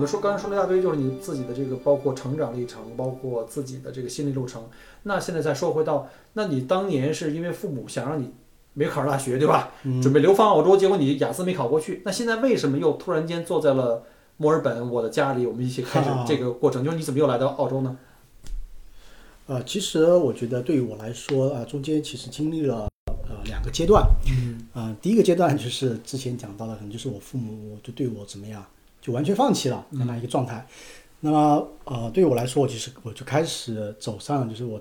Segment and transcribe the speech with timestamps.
[0.00, 4.64] 们说刚才说了一大堆，就是你自己的这个包括成长历程，包括自己的这个心理路程。
[5.04, 8.32] 那现在再说回到，那你当年是因为父母想让你
[8.74, 9.70] 没考上大学，对吧？
[9.84, 12.02] 嗯准备流放澳洲，结果你雅思没考过去。
[12.04, 14.02] 那现在为什么又突然间坐在了
[14.38, 16.82] 墨尔本我的家里，我们一起开始啊这个过程？
[16.82, 17.96] 就是你怎么又来到澳洲呢？
[19.46, 24.06] 呃，其实我觉得对于我来说啊、中间其实经历了呃两个阶段。
[24.30, 28.64] 嗯啊、第一个阶段就是之前讲到的，可能就是我父母就对我怎么样，
[29.00, 30.66] 就完全放弃了那样一个状态。
[31.20, 34.80] 那么呃，对于我来说，我其实我就开始走上了就是我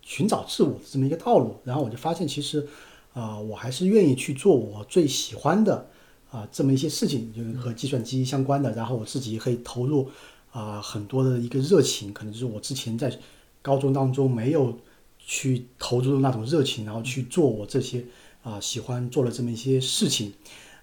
[0.00, 1.56] 寻找自我的这么一个道路。
[1.64, 2.66] 然后我就发现，其实
[3.12, 5.88] 啊、我还是愿意去做我最喜欢的
[6.30, 8.72] 啊、这么一些事情，就是和计算机相关的。
[8.72, 10.08] 然后我自己可以投入
[10.50, 13.12] 啊、很多的一个热情，可能就是我之前在
[13.60, 14.78] 高中当中没有
[15.18, 18.04] 去投入的那种热情，然后去做我这些
[18.42, 20.32] 啊、喜欢做的这么一些事情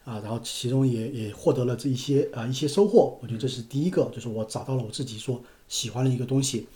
[0.10, 3.16] 啊，然后其中也也获得了这一些啊、一些收获。
[3.22, 6.68] 我觉得这是第一个，就是我找到了我自己所喜欢的一个东西。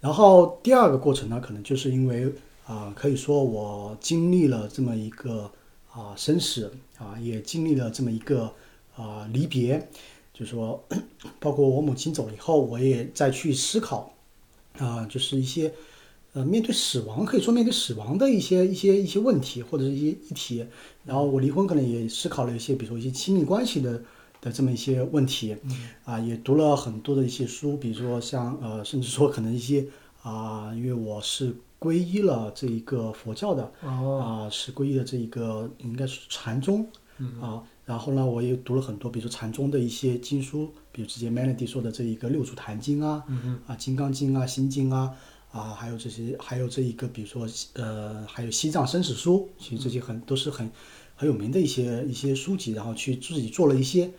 [0.00, 2.32] 然后第二个过程呢，可能就是因为
[2.66, 5.50] 啊、可以说我经历了这么一个
[5.92, 8.52] 啊、生死啊，也经历了这么一个
[8.96, 9.88] 啊、离别，
[10.32, 10.82] 就说，
[11.38, 14.12] 包括我母亲走了以后，我也再去思考
[14.78, 15.72] 啊、就是一些
[16.32, 20.66] 呃面对死亡，可以说面对死亡的一些一些一些问题或者是一些议题。
[21.04, 24.02] 然后我离婚可能也思考了一些，比如说一些亲密关系的
[24.40, 25.56] 的这么一些问题，
[26.04, 29.86] 啊，也读了很多的一些书，比如说像呃，甚至说可能一些
[30.22, 36.86] 啊、因为我是皈依了这一个佛教的，哦，啊、是皈依的这一个应该是禅宗
[37.40, 37.62] 啊。
[37.86, 43.24] 然后呢，我也读了很多，比如说禅宗的一些经书，比如之前 Melody 说的这一个六祖坛经啊，
[43.66, 45.10] 啊金刚经啊、心经啊，
[45.52, 50.70] 啊还有这些，还有这一个比如说呃，还有西藏生死书，其实这些很都是很
[51.16, 54.10] 很有名的一些一些书籍，然后去自己做了一些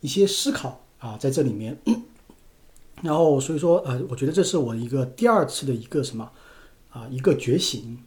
[0.00, 1.78] 一些思考啊，在这里面。
[3.02, 6.30] 然后所以说呃，我觉得这是我一个第二次的一个什么
[6.90, 7.98] 啊一个觉醒。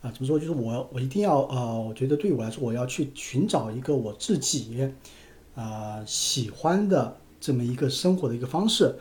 [0.00, 0.38] 啊，怎么说？
[0.38, 4.88] 就是我，我一定要呃，我觉得对于我来说，我要去寻找一个我自己
[5.56, 8.94] 啊、喜欢的这么一个生活的一个方式，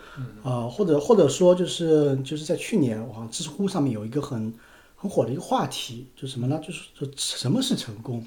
[0.44, 4.54] 啊、或者或者说就是就是在去年，我好像知乎上面有一个很
[4.96, 6.60] 很火的一个话题，就是什么呢？
[6.66, 8.26] 就是说什么是成功？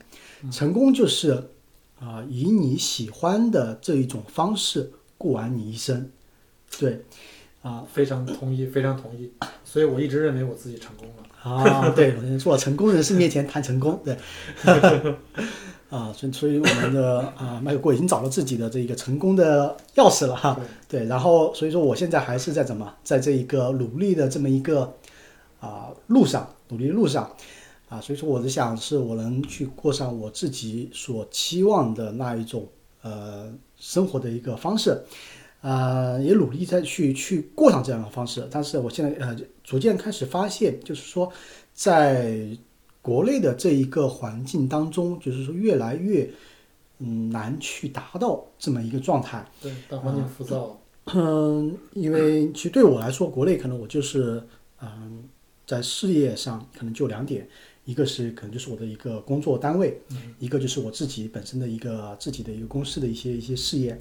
[0.50, 1.50] 成功就是
[2.00, 6.10] 啊、以你喜欢的这一种方式过完你一生，
[6.78, 7.04] 对，
[7.60, 9.30] 啊、非常同意，非常同意。
[9.64, 11.14] 所以我一直认为我自己成功了。
[11.42, 14.16] 啊，对，我做成功人士面前谈成功，对，
[15.90, 20.58] 啊，所以所以我们的啊麦克郭已经找到自己的这一个成功的钥匙了哈，
[20.88, 24.94] 对，然后所以说我现在还是在怎么在这一个努力的这么一个
[25.58, 27.30] 啊路上，努力的路上。
[27.88, 32.64] 啊，所以说我的想是我能去过上我自己所期望的那一种
[33.02, 34.96] 呃生活的一个方式。
[35.62, 41.30] 啊、也努力再去去过上这样的方式，但是我现在呃逐渐开始发现，就是说，
[41.74, 42.46] 在
[43.02, 46.30] 国内的这一个环境当中，就是说越来越
[46.98, 49.44] 嗯难去达到这么一个状态。
[49.60, 50.78] 对，大环境浮躁。
[51.14, 54.42] 嗯，因为其实对我来说，国内可能我就是
[54.80, 55.24] 嗯，
[55.66, 57.48] 在事业上可能就两点，
[57.84, 60.00] 一个是可能就是我的一个工作单位，
[60.38, 63.98] 一个就是我自己本身的一个自己的一个公司的一些一些事业。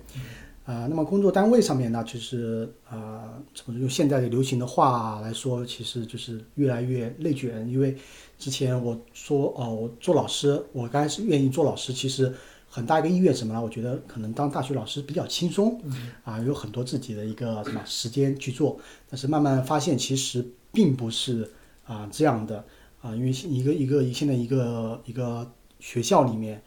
[0.70, 7.68] 啊、那么工作单位上面呢，就是啊，怎么用现在的流行的话来说，其实就是越来越内卷。
[7.68, 7.98] 因为
[8.38, 12.32] 之前我说哦，我做老师，我刚开始愿意做老师，其实
[12.70, 13.60] 很大一个意愿什么呢？
[13.60, 15.82] 我觉得可能当大学老师比较轻松，
[16.24, 18.80] 啊，有很多自己的一个什么时间去做。
[19.10, 21.50] 但是慢慢发现，其实并不是
[21.88, 22.64] 啊这样的
[23.02, 26.62] 啊，因为一个一个现在一个一个学校里面。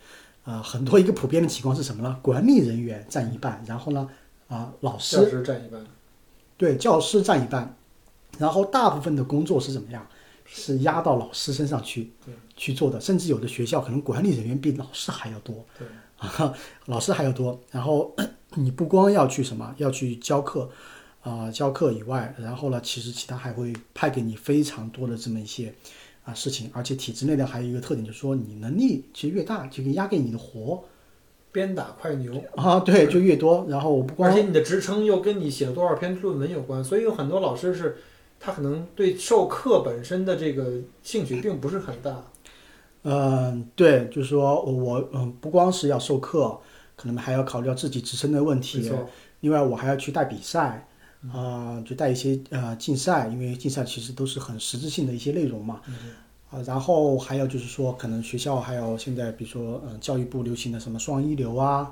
[0.45, 2.19] 啊，很多一个普遍的情况是什么呢？
[2.23, 4.09] 管理人员占一半，然后呢，
[4.49, 5.85] 啊，老师教师占一半。
[6.57, 7.77] 对教师占一半，
[8.39, 10.07] 然后大部分的工作是怎么样？
[10.45, 12.13] 是压到老师身上去
[12.57, 15.87] 去做的，甚至有的学校可能管理人员比老师还要多，对
[16.19, 16.53] 啊，
[16.87, 17.59] 老师还要多。
[17.71, 18.15] 然后
[18.57, 20.69] 你不光要去什么，要去教课，
[21.23, 25.73] 啊、教课以外，然后呢，其实其他还会派给你非常多的这么一些
[26.25, 30.83] 啊事情，而且体制内的还有一个特点，就是说你能力其实越大，这个压给你的活
[31.51, 33.67] 鞭打快牛，啊，对，就越多。
[33.69, 37.97] 然后我不光而且你的职称又跟你写了多少篇论文有关，所以有很多老师是，
[38.41, 42.25] 他可能对授课本身的这个兴趣并不是很大。
[43.05, 46.57] 嗯，对，就是说我嗯，不光是要授课，
[46.95, 48.91] 可能还要考虑到自己职称的问题。
[49.41, 50.89] 另外，我还要去带比赛，
[51.31, 55.81] 啊、就带一些呃竞赛，因为竞赛其实都是很实质性的一些内容嘛。
[56.51, 61.91] 啊、然后还有就是说，可能学校还有现在比如说嗯、呃教育部流行的什么双一流啊，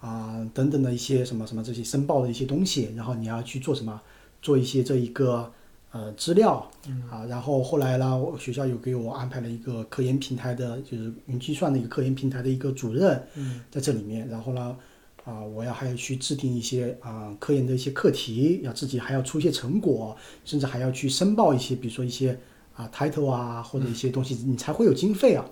[0.00, 4.00] 啊、等等的一些什么什么这些申报的一些东西，然后你要去做什么，
[4.40, 5.52] 做一些这一个
[5.92, 6.68] 呃资料，
[7.08, 13.22] 啊，然后后来呢，我学校有给我安排了一个科研平台的，就是云计算的一个科研平台的一个主任，
[13.70, 14.76] 在这里面，然后呢，
[15.24, 22.38] 啊，我要还要去制定一些啊科研的一些课题，要自己还要出一些成果，甚至还要去申报一些，比如说一些
[22.74, 25.44] 啊 title 啊或者一些东西，你才会有经费啊。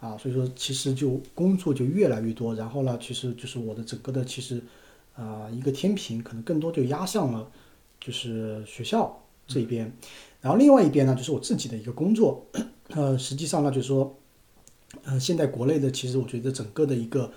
[0.00, 4.62] 啊，所以说其实就工作就越来越多，然后呢，其实就是我的整个的其实
[5.16, 7.50] 啊、一个天平可能更多就压向了
[8.00, 9.92] 就是学校这一边，
[10.40, 12.46] 然后另外一边呢就是我自己的一个工作，
[12.90, 14.16] 呃，实际上呢就是说，
[15.02, 17.32] 呃，现在国内的其实我觉得整个的一个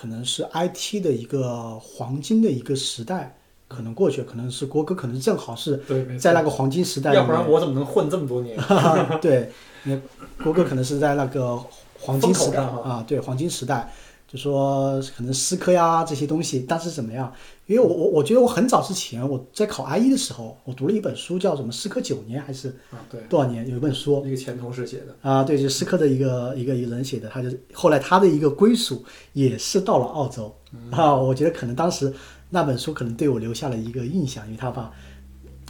[0.00, 3.36] 可能是 IT 的一个黄金的一个时代，
[3.68, 5.78] 可能过去了，可能是国哥可能正好是
[6.18, 8.58] 在那个黄金时代，要不然我怎么能混这么多年？
[9.20, 9.52] 对，
[9.82, 9.94] 那
[10.42, 11.54] 郭哥可能是在那个
[11.98, 13.92] 黄金时代啊，对黄金时代，
[14.32, 17.32] 就说可能思科呀这些东西，当时怎么样？
[17.66, 23.68] 因为我我我觉得我很早之前我在考 I 一的时候，我读了一本书，叫什么《思科九年》还是啊，对，多少年？
[23.68, 30.54] 有一本书一个前同事写的，啊，对，就是思科的一个一个一个人写的，他就是后来他的一个归属也是到了澳洲
[30.92, 32.12] 啊，我觉得可能当时
[32.50, 34.92] 那本书可能对我留下了一个印象，因为他把。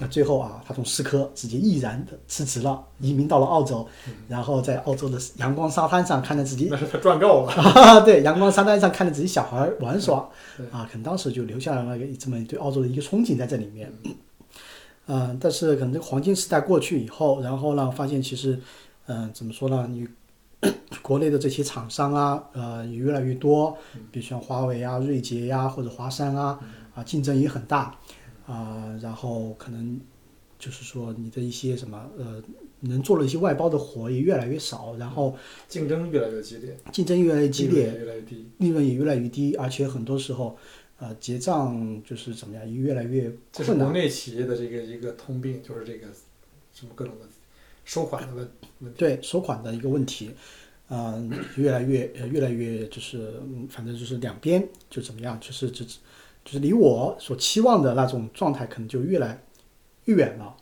[0.00, 3.87] 那最后啊，他从思科直接毅然的辞职了，移民到了澳洲，
[4.26, 7.52] 然后在澳洲的阳光沙滩上看着自己那是他赚够了。
[7.52, 10.26] 啊， 对，阳光沙滩上看着自己小孩玩耍，
[10.73, 13.93] 啊，可能当时就留下了那个这么对澳洲的一个憧憬在这里面。
[15.06, 18.58] 嗯、 但是可能这个黄金时代过去以后，然后呢，发现其实，
[19.06, 19.87] 嗯、怎么说呢？
[19.91, 20.08] 你
[21.02, 23.76] 国内的这些厂商啊，呃，也越来越多，
[24.11, 26.58] 比如像华为啊、瑞捷呀、或者华山啊，
[26.94, 27.94] 啊，竞争也很大，
[28.52, 30.00] 啊、然后可能
[30.58, 32.43] 就是说你的一些什么呃，
[32.81, 35.37] 能做的一些外包的活也越来越少，然后
[35.69, 38.50] 竞争越来越激烈，竞争越来越激烈，利润也越来越低。
[38.58, 40.58] 利润也越来越低，而且很多时候，
[40.99, 43.93] 呃，结账就是怎么样，也越来越这是国。
[43.93, 46.08] 内企业的这个一个通病，就是这个
[46.75, 47.26] 什么各种的
[47.85, 48.50] 收款的问
[48.81, 48.99] 问题。
[48.99, 50.32] 对收款的一个问题，
[50.88, 55.85] 嗯、越来越呃越来越就是，嗯反正就是两边就怎么样，就是就
[56.50, 59.41] 就是离我所期望的那种状态，可能就越来
[60.06, 60.52] 越远了。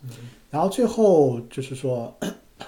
[0.51, 2.15] 然后最后就是说，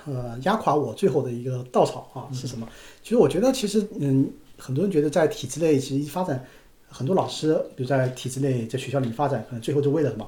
[0.08, 2.68] 呃，压垮我最后的一个稻草啊是什么？
[3.04, 4.28] 其实我觉得，其实嗯，
[4.58, 6.44] 很多人觉得在体制内其实一发展，
[6.90, 10.28] 很多老师比如在体制内在学校里发展，可能最后就为了什么，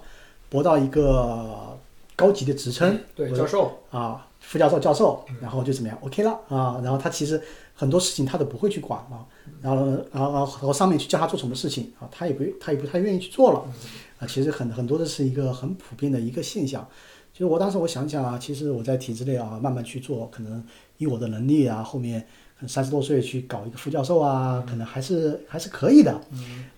[0.51, 1.75] 博到一个
[2.15, 7.41] 高级的职称，对，教授，啊，副教授、教授，然后就怎么样，OK 了啊，然后他其实
[7.73, 9.25] 很多事情他都不会去管了，
[9.61, 13.65] 然后然后然后上面去叫他做什么事情啊，他也不他也不太愿意去做了，
[14.19, 16.87] 啊，其实很很多的是一个很普遍的一个现象。
[17.31, 20.63] 其实我当时我想想啊，其实我在体制内啊慢慢去做，可能
[20.98, 22.21] 以我的能力啊，后面
[22.55, 26.12] 可能三十多岁去搞一个副教授啊，可能还是还是可以的，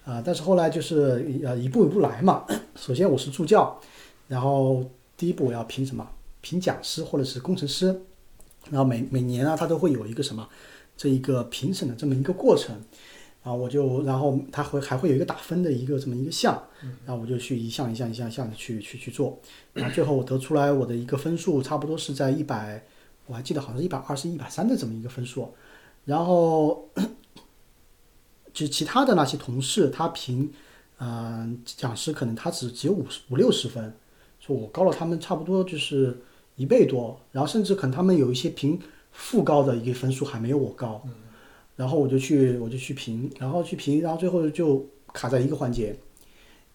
[0.06, 2.46] 啊，但是后来就是呃一步一步来嘛。
[2.78, 3.78] 首先我是助教，
[4.30, 4.82] 然后
[5.18, 6.08] 第一步我要评什么？
[6.40, 7.88] 评讲师或者是工程师，
[8.70, 10.48] 然后每每年啊，他都会有一个什么
[10.98, 12.76] 这一个评审的这么一个过程，
[13.44, 16.62] 然后我就然后他会还会有一个打分的一个这么一个项，
[17.06, 19.40] 然后我就去一项一项一项一项的去去去做，
[19.74, 22.84] 然后最后我得出来我的一个分数差不多是在一百，
[23.26, 25.54] 我还记得好像是一百二十一百三的这么一个分数，
[26.06, 26.90] 然后
[28.54, 30.52] 就其他的那些同事他评，
[31.00, 33.94] 嗯、讲师可能他只只有五十五六十分，
[34.40, 36.18] 说我高了他们差不多就是
[36.56, 38.80] 一倍多，然后甚至可能他们有一些评
[39.16, 41.02] 副高的一个分数还没有我高，
[41.76, 45.98] 然后我就去我就去评，然后去评，然后最后就卡在一个环节，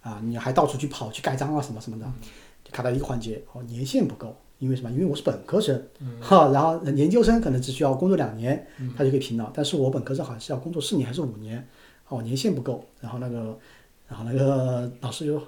[0.01, 2.11] 啊，你还到处去跑去盖章啊什么什么的，
[2.65, 4.91] 就卡在一个环节，哦，年限不够，因为什么？
[4.91, 5.87] 因为我是本科生，
[6.21, 8.67] 哈，然后研究生可能只需要工作两年，
[8.97, 11.69] 他就可以评了，但是我本科生好像是要工作四年还是五年，
[12.09, 13.59] 哦，年限不够，然后那个，
[14.09, 15.39] 然后那个老师就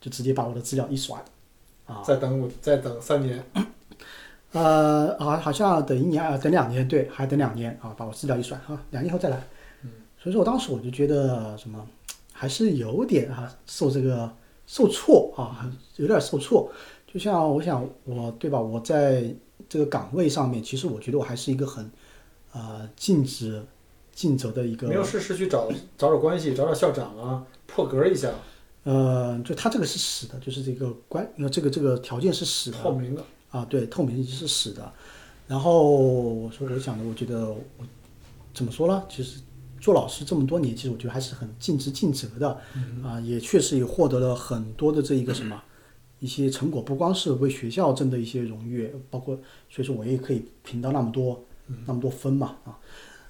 [0.00, 1.22] 就直接把我的资料一甩，
[1.86, 3.42] 啊，再等我，再等三年，
[4.52, 9.40] 呃，好，好像等一年啊，等两年，对，还等两年啊，把我资料一甩啊，两年后再来。
[10.22, 11.86] 所以说我当时我就觉得什么，
[12.32, 14.30] 还是有点啊，受这个
[14.66, 16.70] 受挫啊，有点受挫。
[17.06, 19.24] 就像我想我对吧，我在
[19.68, 21.90] 这个岗位上面，其实我觉得我还是一个很
[22.52, 23.64] 呃尽职
[24.12, 28.28] 尽责的一个没有试试去找找找关系，找找校长啊，破格一下，
[28.82, 33.24] 呃，就他这个是死的，就是这个关呃这个这个条件是死的透明的。
[33.50, 34.92] 啊，对，透明是死的。
[35.46, 37.58] 然后我说我想的，我觉得我
[38.54, 39.04] 怎么说呢？
[39.08, 39.40] 其实
[39.80, 42.60] 做老师这么多年，其实我觉得还是很尽职尽责的
[43.02, 45.60] 啊，也确实也获得了很多的这一个什么
[46.20, 49.34] 一些成果，不光是为学校挣的一些荣誉，包括
[49.68, 51.44] 所以说我也可以评到那么多
[51.86, 52.78] 那么多分嘛啊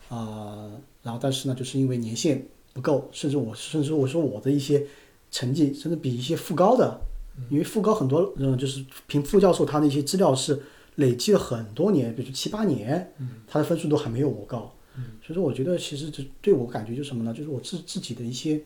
[0.08, 0.70] 啊，
[1.02, 4.84] 然后但是呢，就是因为年限不够，甚至我甚至我说我的一些
[5.30, 7.00] 成绩甚至比一些副高的，
[7.49, 10.60] 因为副高很多嗯就是凭副教授他的一些资料是
[10.96, 13.12] 累积了很多年，比如说七八年，
[13.46, 14.75] 他的分数都还没有我高。
[15.22, 17.32] 所以说，我觉得其实这对我感觉就是什么呢？
[17.32, 18.60] 就是我自自己的一些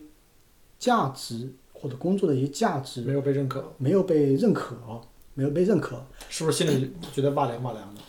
[0.77, 4.75] 价值或者工作的一些价值没有被认可，没有被认可，
[5.33, 6.05] 没有被认可。
[6.27, 8.01] 是不是心里觉得哇凉哇凉的？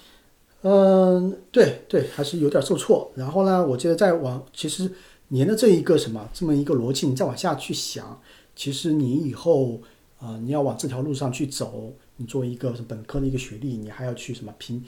[0.62, 3.12] 嗯，对对，还是有点受挫。
[3.14, 4.90] 然后呢，我觉得再往其实
[5.28, 8.20] 沿着这一个什么这么一个逻辑，你再往下去想，
[8.56, 9.80] 其实你以后
[10.18, 14.82] 啊、呃你要往这条路上去走，你作为一个本科的一个学历，你还要去什么评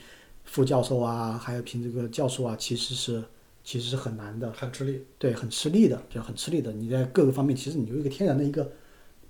[0.44, 3.22] 副教授啊，还要评这个教授啊，其实是
[3.62, 4.50] 其实是很难的。
[4.52, 5.04] 很吃力。
[5.18, 6.72] 对，很吃力的，就很吃力的。
[6.72, 8.70] 你在各个方面，其实你有一个天然的一个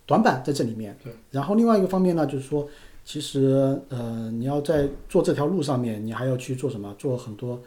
[0.07, 0.97] 短板在这里面。
[1.03, 1.13] 对。
[1.33, 2.69] 然后另外一个方面呢，就是说，
[3.05, 6.95] 其实呃，你要在做这条路上面，你还要去做什么？
[6.97, 7.61] 做很多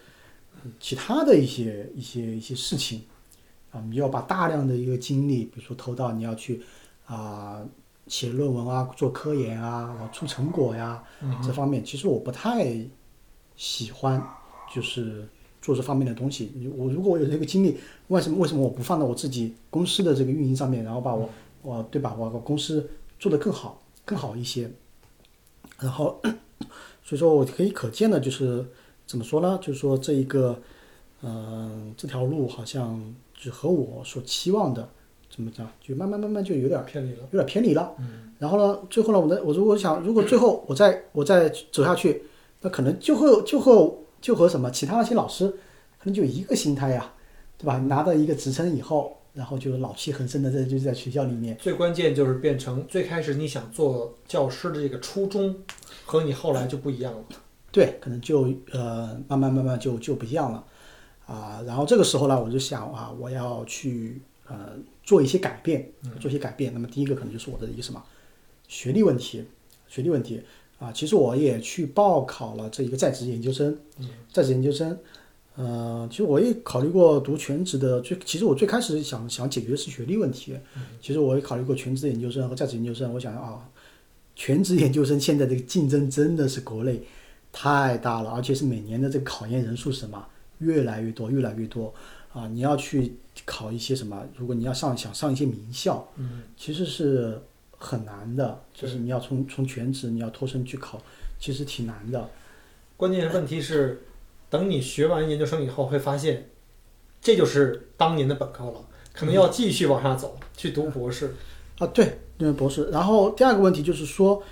[0.64, 3.02] 嗯其他的一些一些一些事情
[3.72, 6.62] 啊，你要把大量的一个精力，比如说投到你要去
[7.06, 7.66] 啊、
[8.08, 11.04] 写论文啊，做科研啊，往出成果呀、
[11.44, 12.76] 这方面，其实我不太
[13.56, 14.22] 喜欢，
[14.74, 15.28] 就是
[15.62, 16.52] 做这方面的东西。
[16.76, 17.78] 我如果我有这个精力，
[18.08, 21.30] 为什么为什么我不放到我自己公司的这个运营上面，然后把我
[21.62, 22.90] 我对吧，我把公司
[23.20, 24.70] 做得更好更好一些。
[25.80, 26.20] 然后，
[27.04, 28.66] 所以说我可以可见的就是
[29.06, 29.58] 怎么说呢？
[29.62, 30.60] 就是说这一个，
[31.22, 33.02] 嗯、这条路好像
[33.34, 34.90] 就和我所期望的
[35.34, 37.20] 怎么讲，就慢慢慢慢就有点儿偏离了。
[37.32, 37.96] 有点偏离了。
[38.00, 42.24] 嗯然后呢，最后呢，我呢，我如果想，如果最后我再我再走下去，
[42.62, 45.48] 那可能就和就和就和什么其他那些老师，
[46.00, 47.14] 可能就一个心态呀，
[47.58, 47.78] 对吧？
[47.78, 51.56] 拿到一个职称以后，然后就老气横生的在就在学校里面。
[51.58, 55.56] 最关键就是变成最开始你想做教师的这个初衷，
[56.06, 57.24] 和你后来就不一样了。
[57.72, 60.66] 对，可能就呃慢慢慢慢就就不一样了
[61.28, 61.62] 啊。
[61.68, 64.20] 然后这个时候呢，我就想啊，我要去
[64.52, 65.90] 呃做一些改变，
[66.20, 66.74] 做一些改变。
[66.74, 68.04] 那么第一个可能就是我的一个什么
[68.68, 69.44] 学历问题，
[69.88, 70.42] 学历问题
[70.80, 70.92] 啊。
[70.92, 73.78] 其实我也去报考了这一个在职研究生，
[74.32, 74.98] 在职研究生。
[75.56, 80.56] 呃，其实我也考虑过读全职的，最其实我最开始想想解决的是学历问题。
[81.02, 83.14] 其实我也考虑过全职研究生和在职研究生。
[83.14, 83.70] 我想啊，
[84.34, 87.02] 全职研究生现在这个竞争真的是国内
[87.52, 90.26] 太大了，而且是每年的这个考研人数是什么
[90.60, 91.94] 越来越多，越来越多
[92.32, 92.48] 啊！
[92.48, 93.14] 你要去
[93.46, 94.24] 考一些什么？
[94.38, 97.42] 如果你要上想上一些名校，嗯，其实是
[97.78, 101.02] 很难的，就是你要从从全职你要脱身去考，
[101.40, 102.30] 其实挺难的。
[102.98, 104.02] 关键问题是，
[104.50, 106.50] 等你学完研究生以后，会发现，
[107.22, 111.34] 这就是当年的本科了，可能要继续往下走，去读博士。
[111.80, 112.86] 啊，对，对，博士。
[112.92, 114.44] 然后第二个问题就是说，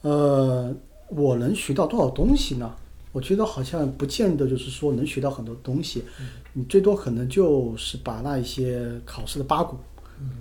[0.00, 0.74] 呃，
[1.08, 2.74] 我能学到多少东西呢？
[3.18, 6.04] 我觉得好像不见得就是说能学到很多东西，
[6.52, 9.76] 你最多可能就是把那一些考试的八股，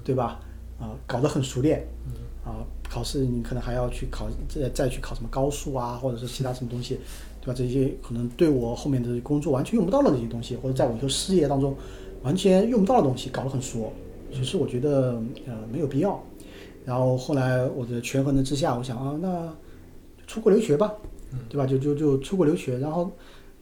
[0.04, 0.40] 对吧？
[0.80, 1.84] 啊，搞得很熟练，
[2.46, 7.00] 啊，考试你可能还要去考，再再去考什么高数啊，或者是其他什么东西，
[7.42, 7.54] 对吧？
[7.58, 11.76] 这些可能对我后面的工作完全用不到的这些东西，或者在我以后事业当中
[12.22, 13.92] 完全用不到的东西，搞得很熟。
[14.32, 16.24] 其实我觉得呃没有必要。
[16.86, 19.52] 然后后来我的权衡的之下，我想啊，那
[20.28, 20.94] 出国留学吧，
[21.50, 21.66] 对吧？
[21.66, 22.78] 就就就出国留学。
[22.80, 23.12] 然后，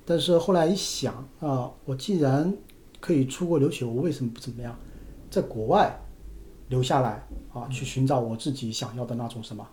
[0.06, 2.54] 但是后来一想啊，我既然
[3.00, 4.78] 可以出国留学，我为什么不怎么样，
[5.30, 6.00] 在国外
[6.70, 9.68] 留下来啊，去寻找我自己想要的那种什么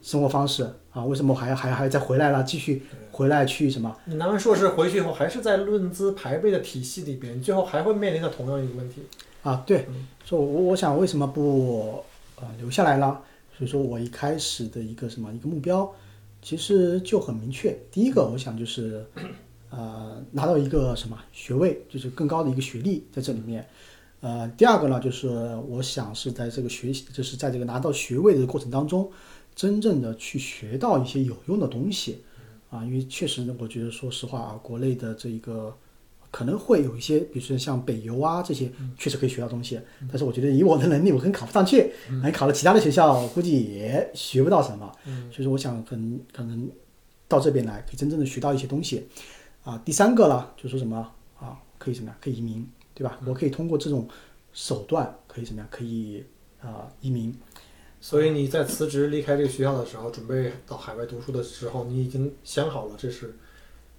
[0.00, 1.04] 生活方式啊？
[1.04, 3.94] 为什么我还还还再回来了，继续回来去什么？
[4.06, 9.02] 你拿完硕士回去以后，还是在论资排辈的体系里边，最后还会面临着同样一个问题。
[9.42, 9.86] 啊，对，
[10.24, 12.02] 所以我我想为什么不
[12.36, 13.18] 呃留下来呢？
[13.56, 15.90] 所以说我一开始的一个什么一个目标，
[16.44, 17.74] 其实就很明确。
[17.90, 19.04] 第一个，我想就是
[19.70, 23.66] 呃拿到一个什么学位，就是更高的一个学历在这里面。
[24.20, 25.26] 呃，第二个呢，就是
[25.68, 29.10] 我想是在这个学习，就是在这个拿到学位的过程当中，
[29.54, 32.22] 真正的去学到一些有用的东西
[32.68, 35.74] 啊，因为确实呢，我觉得说实话啊，国内的这一个。
[36.34, 39.80] 可能会有一些，比如说像北邮啊这些，确实可以学到东西。
[40.08, 41.92] 但是我觉得以我的能力，我可能考不上去。
[42.24, 44.92] 你考了其他的学校，估计也学不到什么。
[45.30, 46.68] 所以说，我想可能可能
[47.28, 49.06] 到这边来，可以真正的学到一些东西。
[49.62, 52.16] 啊，第三个呢，就说什么啊，可以什么呀？
[52.20, 53.20] 可以移民，对吧？
[53.24, 54.08] 我可以通过这种
[54.52, 55.68] 手段，可以怎么样？
[55.70, 56.24] 可以
[56.60, 57.32] 啊、移民。
[58.00, 63.36] 所以你在辞职离开这个学校的时候，准备到海外读书的时候，你已经想好了，这是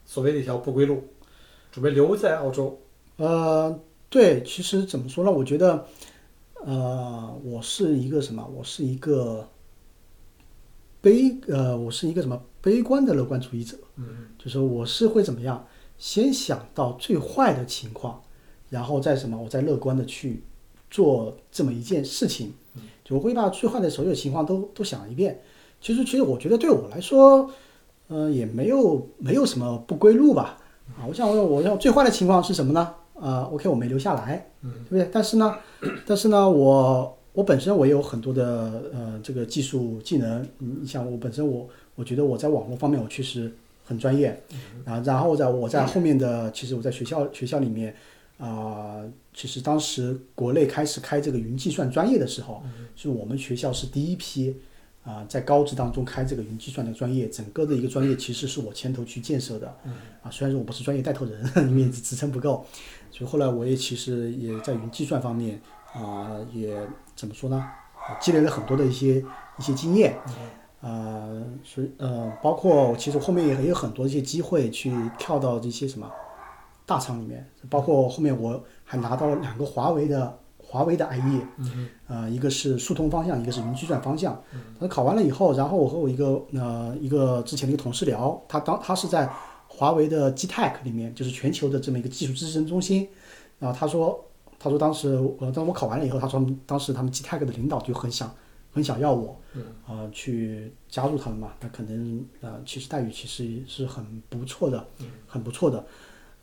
[0.05, 1.01] 所谓的一条不归路，
[1.75, 2.79] 准备留在澳洲。
[3.17, 3.77] 呃，
[4.09, 5.29] 对，其实怎么说呢？
[5.29, 5.85] 我觉得，
[6.63, 8.49] 呃，我是一个什么？
[8.55, 9.45] 我是一个
[11.01, 13.77] 悲呃，我是一个什么悲观的乐观主义者。
[13.97, 15.67] 嗯，就是我是会怎么样？
[15.97, 18.21] 先想到最坏的情况，
[18.69, 19.37] 然后再什么？
[19.37, 20.43] 我再乐观的去
[20.89, 22.53] 做这么一件事情。
[23.03, 25.41] 就我会把最坏的所有情况都都想一遍。
[25.81, 27.51] 其实，其实我觉得对我来说，
[28.07, 30.61] 呃，也没有没有什么不归路吧。
[30.97, 32.93] 啊，我想我我要最坏的情况是什么呢？
[33.19, 35.09] 啊，OK，我没留下来，嗯，对不对？
[35.11, 35.55] 但是呢，
[36.05, 40.41] 但是呢，我我本身我也有很多的呃这个技术技能。
[40.59, 43.51] 嗯，你想我本身我我觉得我在网络方面我确实
[43.85, 44.39] 很专业，
[44.85, 47.95] 啊，然后在我在后面的其实我在学校学校里面
[48.37, 49.01] 啊、
[49.33, 52.61] 其实当时国内开始开这个云计算专业的时候，
[52.93, 54.53] 是我们学校是第一批
[55.05, 59.67] 啊、在高职当中开这个云计算的专业，整个的一个专业其实是我牵头去建设的，
[60.23, 62.65] 啊，虽然说我不是专业带头人，因为职称不够，
[63.11, 65.61] 所以后来我也其实也在云计算方面
[65.93, 66.75] 啊、也
[67.15, 69.23] 怎么说呢，啊积累了很多的一些
[69.59, 70.17] 一些经验。
[70.81, 71.27] 啊，
[71.63, 76.07] 所以呃，包括其实后面也也有很多一些机会去跳到这些什么
[76.85, 81.41] 大厂里面，包括后面我还拿到了两个华为的华为的 IE，
[82.07, 84.41] 呃，一个是数通方向，一个是云计算方向。
[84.79, 89.29] 他考完了以后，然后我和我一个呃一个之前的一个同事聊，他当他是在
[89.67, 93.07] 华为的 GTEC 里面，就是全球的这么一个技术支撑中心，
[93.59, 94.19] 然后他说
[94.59, 98.33] 他说当时呃当我考完了以后，他说当时他们 GTEC 的领导就很想
[98.71, 99.39] 很想要我，
[99.87, 104.85] 呃去加入他们嘛，那可能呃其实待遇其实是很不错的，
[105.27, 105.85] 很不错的。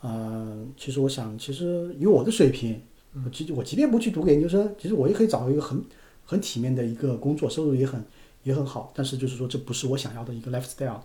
[0.01, 2.83] 呃，其实我想，其实以我的水平，
[3.25, 5.83] 我即我即便不去读个研究生，其实我也可以找到一个很
[6.25, 8.03] 很体面的一个工作，收入也很
[8.43, 8.93] 也很好。
[8.95, 11.01] 但是就是说，这不是我想要的一个 lifestyle，、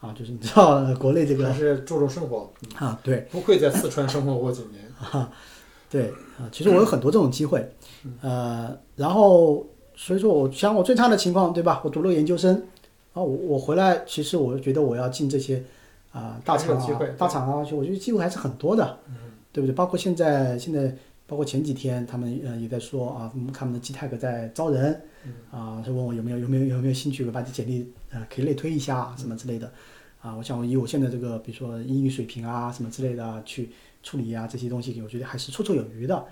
[0.00, 4.84] 啊，就是你知道呃国内这个还是注重生活，啊，对不愧在四川生活过几年。
[5.12, 5.30] 啊，
[5.90, 7.68] 对啊，其实我有很多这种机会，
[8.20, 11.80] 呃，然后所以说我想我最差的情况，对吧？
[11.84, 12.54] 我读了研究生，
[13.12, 15.62] 啊，我我回来，其实我觉得我要进这些
[16.10, 18.98] 啊、大厂机会，大厂啊，我觉得机会还是很多的，
[19.52, 19.74] 对不对？
[19.74, 24.92] 包括现在现在，包括前几天他们呃也在说啊，嗯他们的 GTEC 在招人，
[25.50, 29.72] 啊，他问我有没有有没有有没有兴趣，我把这简历呃可以类推一下什么之类的，
[30.20, 33.70] 啊，我想以我现在这个比如说英语水平啊什么之类的啊去
[34.02, 36.26] 处理啊这些东西，我觉得还是绰绰有余的。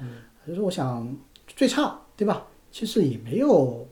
[0.45, 2.47] 所以说我想最差对吧？
[2.71, 3.87] 其实也没有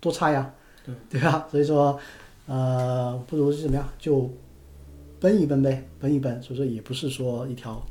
[0.00, 1.46] 多差呀，对对吧？
[1.50, 1.98] 所以说，
[2.46, 4.30] 呃，不如是怎么样就
[5.20, 6.40] 奔一奔呗，奔一奔。
[6.42, 7.84] 所以说也不是说一条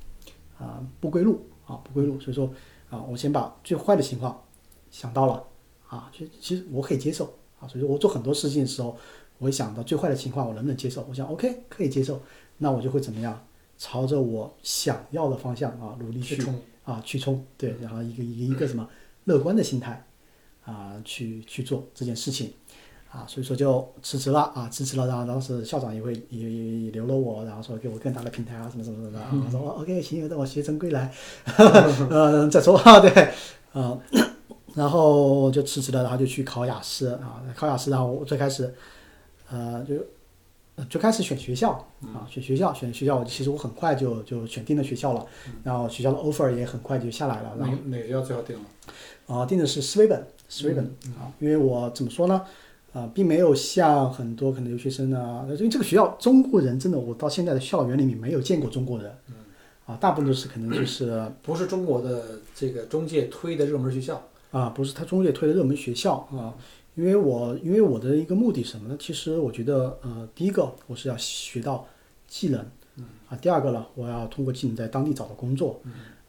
[0.57, 2.19] 啊、不归路啊不归路。
[2.19, 2.49] 所以说
[2.89, 4.41] 啊，我先把最坏的情况
[4.91, 5.43] 想到了
[5.87, 7.25] 啊，其其实我可以接受
[7.59, 7.67] 啊。
[7.67, 8.97] 所以说我做很多事情的时候，
[9.37, 11.05] 我会想到最坏的情况我能不能接受？
[11.09, 12.21] 我想 OK 可以接受，
[12.57, 13.45] 那我就会怎么样？
[13.75, 18.87] 朝着我想要的方向啊努力去冲啊去冲，对，然后一个一个一个什么
[19.25, 20.05] 乐观的心态
[20.63, 22.53] 啊去去做这件事情
[23.13, 31.13] 啊，所以说就辞职了啊，辞职了，然后当时校长也会也也也留了我，然后说给我更大的平台啊什么什么什么的，啊我说哦 OK 行，等我学成归来，
[32.09, 33.11] 嗯 再说啊 对
[33.73, 33.97] 啊，
[34.73, 38.73] 然后就辞职了，然后就去考雅思啊，考雅思，然后我最开始
[39.49, 39.95] 呃就。
[40.75, 41.69] 呃就开始选学校
[42.01, 43.23] 啊，选学校，选学校。
[43.23, 45.23] 其实我很快就就选定了学校了，
[45.63, 47.55] 然后学校的 offer 也很快就下来了。
[47.59, 48.63] 然后哪哪个学校最好定了？
[49.27, 50.83] 啊，定的是斯威本，斯威本
[51.15, 52.41] 啊，因为我怎么说呢？
[52.93, 59.11] 啊，并没有像很多可能留学生啊，因为这个学校中国人真的，我到现在的校园里面没有见过中国人，
[59.85, 64.21] 啊，大部分都是可能就 是不是中国的这个中介推的热门学校。
[64.51, 66.53] 啊，不是他中介推的热门学校啊，
[66.93, 68.95] 因为我因为我的一个目的什么呢？
[68.99, 71.87] 其实我觉得呃，第一个我是要学到
[72.27, 72.63] 技能，
[73.27, 75.81] 啊，第二个呢，我要通过技能在当地找到工作，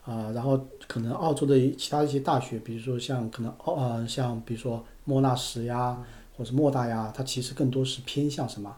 [0.06, 6.02] 啊，然后可能澳洲的其他一些大学，比如说像可能澳呃像比如说莫纳什呀，
[6.36, 8.76] 或者是莫大呀，它其实更多是偏向什么？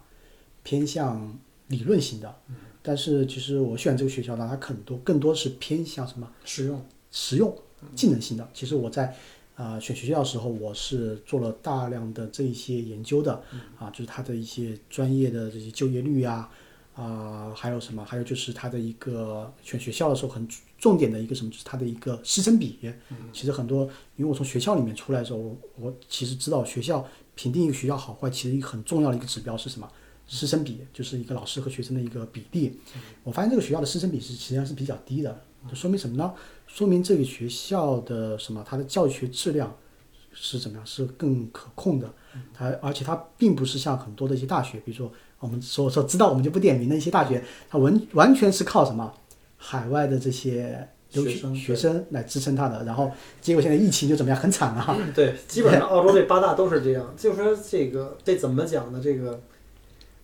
[0.63, 1.39] 偏向
[1.69, 2.35] 理论型的，
[2.83, 6.31] 但是其实我选这个学校呢，它很多更多是偏向什么？
[6.45, 6.85] 实用。
[7.13, 7.57] 实用、
[7.95, 8.47] 技能型的。
[8.53, 9.15] 其实我在
[9.55, 13.43] 啊、选学校的时候，我是做了大量的这一些研究的
[13.79, 16.47] 啊，就是它的一些专业的这些就业率呀、
[16.95, 18.05] 啊，还有什么？
[18.05, 22.79] 还有就是它的一个选学校的时候很重点的一个什么，就是它的一个师生比。
[23.33, 23.85] 其实很多，
[24.17, 27.03] 因为我从学校里面出来的时候，我我其实知道学校
[27.37, 29.89] 评定一个学校好坏，其实一个很重要的一个指标是什么？
[30.27, 32.81] 师生比，就是一个老师和学生的一个比例。
[33.23, 36.35] 我发现这个学校的师生比是实际上是比较低的这说明什么呢？
[36.67, 38.65] 说明这个学校的什么？
[38.69, 39.73] 它的教学质量
[40.33, 40.85] 是怎么样？
[40.85, 42.13] 是更可控的。
[42.53, 49.15] 它而且它并不是像很多的一些大学，比如说我们说说知道我们就不点名的一些大学，它完完全是靠什么
[49.57, 52.85] 海外的这些留学学生学生来支撑他的。
[52.85, 54.41] 然后结果现在疫情就怎么样？
[54.41, 54.97] 很惨啊！
[54.99, 57.15] 嗯对，基本上 澳洲这八大都是这样。
[57.17, 59.01] 就是说这个这怎么讲呢？
[59.03, 59.41] 这个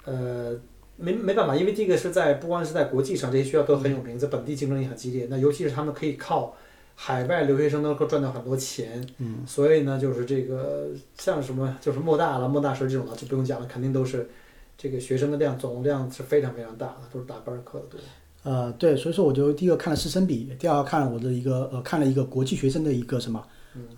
[0.05, 0.55] 呃
[0.97, 5.27] 没没办法，因为这个是在不光是在国际上，这些学校都很有名，在本地竞争也很激烈。
[5.31, 6.55] 那尤其是他们可以靠
[6.95, 14.29] 海外留学生能够赚到很多钱，嗯，所以呢，就是这个像什么就是莫大了、莫大师这种的就不用讲了，肯定都是
[14.77, 18.01] 这个学生的量总量是非常非常大的，都是大班课的多。
[18.43, 23.47] 呃，对，所以说我就第一个看了师生比，第二个看了我的一个呃看了一个国际学生的一个什么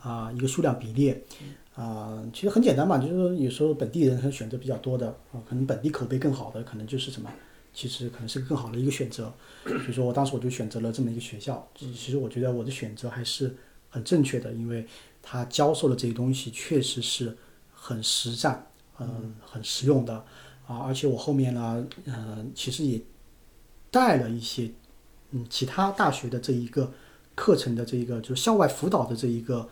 [0.00, 1.16] 啊、一个数量比例
[1.74, 7.28] 啊、其实很简单嘛，就是说有时候本地人可能选择比较多的啊、可能本地口碑更好的，可能就是什么，
[7.72, 9.32] 其实可能是更好的一个选择。
[9.64, 13.56] 所以说我当时我就选择了这么一个学校，其其实我觉得我的选择还是
[13.88, 14.86] 很正确的，因为
[15.22, 17.36] 他教授的这些东西确实是
[17.72, 18.64] 很实战，
[19.00, 20.14] 嗯，很实用的。
[20.66, 23.00] 啊，而且我后面呢，嗯、其实也
[23.94, 24.68] 带了一些
[25.30, 26.92] 嗯其他大学的这一个
[27.36, 29.68] 课程的这一个就是校外辅导的这一个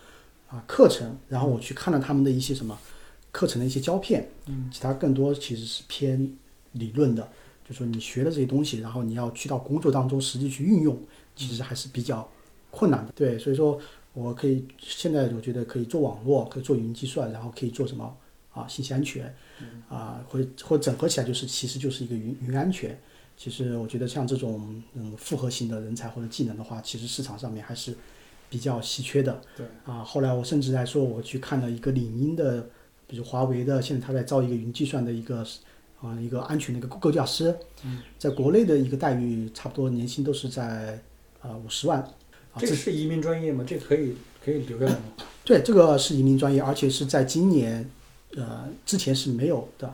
[0.49, 2.79] 啊课程，然后我去看了他们的一些什么
[3.33, 6.37] 课程的一些胶片，嗯，其他更多其实是偏
[6.73, 7.29] 理论的，
[7.69, 10.97] 就说你学的这些东西，然后你要去到工作当中实际去运用，
[11.35, 12.29] 其实还是比较
[12.71, 13.13] 困难的。
[13.17, 13.77] 对，所以说
[14.13, 18.17] 我可以现在我觉得可以做网络，可以做云计算，然后可以做什么
[18.53, 19.35] 啊信息安全，
[19.89, 22.99] 啊或者或整合起来就是其实就是一个云云安全。
[23.43, 27.93] 其实我觉得像这种嗯复合型的人才或者技能的话，其实市场上面还是
[28.49, 29.41] 比较稀缺的。
[29.57, 32.69] 对啊，后来我甚至还说我去看了一个领英的，
[33.09, 35.45] 比如华为的，现在他在招一个云计算的一个
[36.01, 37.53] 啊一个安全的一个构架师，
[38.17, 41.03] 在国内的一个待遇差不多年薪都是在
[41.41, 41.99] 啊五十万。
[41.99, 43.65] 啊，这个是移民专业吗？
[43.67, 44.99] 这个可以可以留下来吗？
[45.45, 47.91] 对，这个是移民专业，而且是在今年，
[48.37, 49.89] 呃，之前是没有的，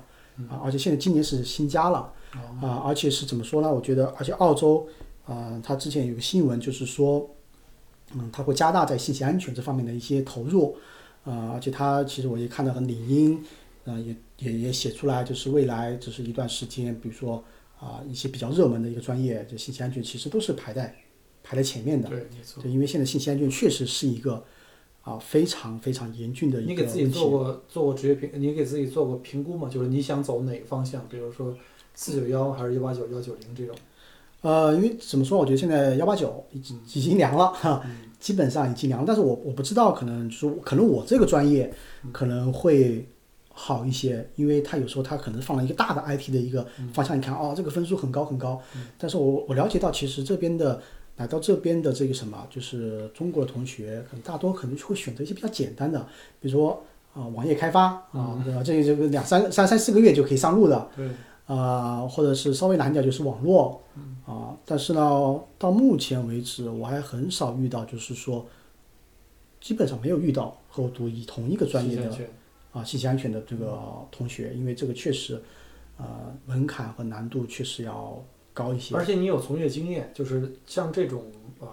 [0.50, 3.72] 啊，而且现在今年是新加了，啊，而且是怎么说呢？
[3.72, 4.86] 我觉得，而且澳洲，
[5.26, 7.28] 啊，它之前有个新闻就是说，
[8.14, 10.76] 嗯，它会加大在信息安全这方面的一些投入，
[11.24, 13.42] 啊，而且它其实我也看到很领英，
[13.84, 17.42] 啊，也也也写出来，就是未来只是一段时间，比如说
[17.80, 20.94] 啊，一些比较热门的一个专业，就信息安全其实都是排在
[21.42, 22.08] 排在前面的。
[22.08, 22.62] 对，没错。
[22.62, 24.44] 对，因为现在信息安全确实是一个
[25.02, 29.68] 啊非常非常严峻的一个你给自己做过做过职业评，你给自己做过评估吗？
[29.68, 31.06] 就是你想走哪个方向？
[31.08, 31.56] 比如说
[31.98, 33.74] 四九幺还是幺八九幺九零这种？
[34.42, 37.84] 呃，因为怎么说，我觉得现在幺八九已经已经凉了哈，
[38.20, 39.04] 基本上已经凉了。
[39.04, 41.74] 但是我我不知道，可能就可能我这个专业
[42.12, 43.04] 可能会
[43.50, 48.62] 好一些，因为它有时候它可能放了一个大的 IT 的一个方向，你看哦，这个分数很高很高。
[48.96, 50.80] 但是我我了解到，其实这边的
[51.16, 55.98] 来到这边的这个什么，就是中国的同学，可能大多可能会选择一些比较简单的，
[56.40, 56.80] 比如说
[57.12, 58.62] 啊、网页开发啊，对吧？
[58.62, 60.88] 这个这个两三三三四个月就可以上路的。
[60.94, 61.08] 对，
[61.48, 63.80] 啊、或者是稍微难一点就是网络，
[64.26, 68.46] 啊、但是呢，到目前为止我还很少遇到，就是说，
[69.58, 72.14] 基本上没有遇到和我读以同一个专业的
[72.70, 73.80] 啊信息安全的这个
[74.10, 75.42] 同学，因为这个确实，
[75.96, 76.04] 呃，
[76.44, 78.94] 门槛和难度确实要高一些。
[78.94, 81.24] 而且你有从业经验，就是像这种
[81.60, 81.68] 呃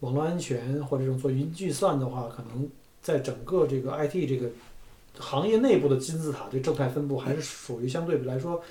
[0.00, 2.68] 网络安全或者这种做云计算的话，可能
[3.00, 4.50] 在整个这个 IT 这个
[5.18, 8.62] 行业内部的金字塔这正态分布还是属于相对来说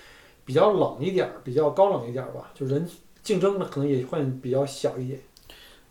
[0.43, 2.87] 比较冷一点儿，比较高冷一点儿吧，就人
[3.23, 5.19] 竞争呢可能也会比较小一点。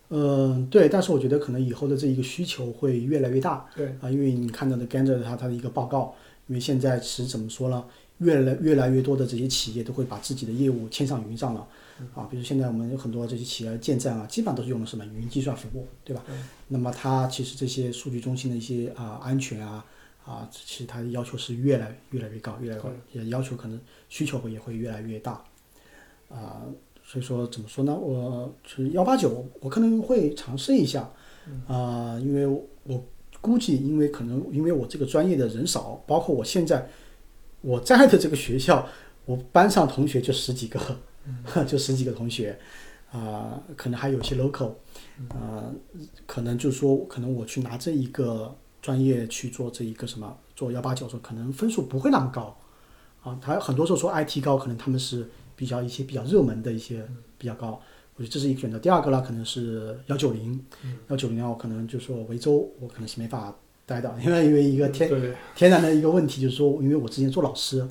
[0.09, 3.65] 嗯，对，但是我觉得可能以后的这一个需求会越来越大。
[3.77, 6.15] 对啊，因为你看到的 Gander 它它的一个报告，
[6.49, 7.85] 因为现在其实怎么说呢，
[8.19, 11.65] 越来越来越多的这些企业都会把自己的业务迁上云上了。
[12.15, 16.25] 啊，比如现在我们有很多这些企业建站啊，基本上都是用的什么云计算服务，对吧？
[16.67, 19.85] 那么它其实这些数据中心的一些啊、安全啊
[20.25, 25.43] 啊，其实它的要求是越来越来越高，越来越高，也要求可能需求也会越来越大。
[26.29, 26.63] 啊，
[27.03, 27.93] 所以说怎么说呢？
[27.93, 31.11] 我是幺八九，我可能会尝试一下，
[31.67, 32.47] 啊、因为
[32.85, 33.05] 我
[33.41, 36.89] 估计，因为可能因为我这个专业的人少，包括我现在
[37.63, 38.87] 我在的这个学校，
[39.25, 40.79] 我班上同学就十几个，
[41.67, 42.57] 就十几个同学，
[43.11, 44.75] 啊、可能还有一些 local，
[45.31, 45.75] 啊、
[46.27, 52.59] 可能就是说，可能我去拿这一个专业去做这一个什么做幺八九的时候，可能分数不会那么高，
[53.23, 57.81] 啊，他很多时候说 IT 高，可能他们是比较一些比较热门的一些比较高，
[58.17, 58.79] 我觉得这是一个选择。
[58.79, 60.65] 第二个呢，可能是幺九零，
[61.09, 65.11] 幺九零呢，我可能就是说维州，我可能是没法待的，因为因为一个天，
[65.55, 67.87] 天然的一个问题就是说，因为我之前做老师，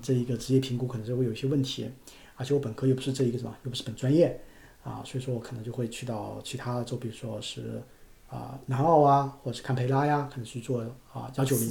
[0.00, 1.88] 这一个职业评估可能就会有一些问题，
[2.36, 4.40] 而且我本科又不是这一个什么，又不是本专业，
[4.82, 7.82] 啊，所以说我可能就会去到其他的州，比如说是
[8.32, 10.80] 啊南澳啊，或者是堪培拉呀，可能去做
[11.12, 11.68] 啊幺九零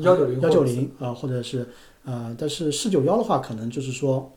[0.00, 1.68] 幺九零幺九零啊，或者是
[2.04, 4.32] 呃，但是四九幺的话，可能就是说，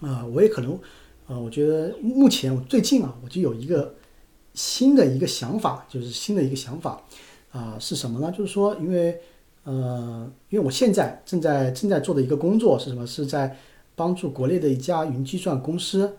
[0.00, 0.78] 啊、我也可能，
[1.26, 3.94] 呃，我觉得目前我最近啊，我就有一个
[4.54, 7.02] 新的一个想法，就是新的一个想法，
[7.52, 8.32] 啊、是什么呢？
[8.32, 9.20] 就是说，因为
[9.64, 13.06] 呃，因为我现在正在正在做的一个工作是什么？
[13.06, 13.54] 是在
[13.94, 16.16] 帮助国内的一家云计算公司，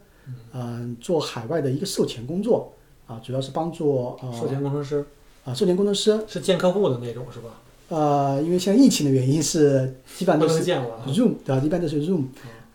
[0.53, 2.73] 嗯、做海外的一个售前工作，
[3.08, 5.06] 啊、主要是帮助呃售前工程师
[5.44, 7.50] 啊、售前工程师，是见客户的那种是吧？
[7.89, 11.06] 呃，因为现在疫情的原因是基本上都是能见了。
[11.08, 11.62] Zoom 对吧？
[11.63, 12.26] 一般都是 Zoom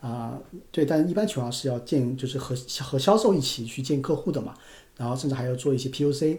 [0.00, 0.38] 啊、
[0.70, 4.54] 对，但一般情况是要见，就是和和销售一起去见客户的嘛，
[4.96, 6.38] 然后甚至还要做一些 POC，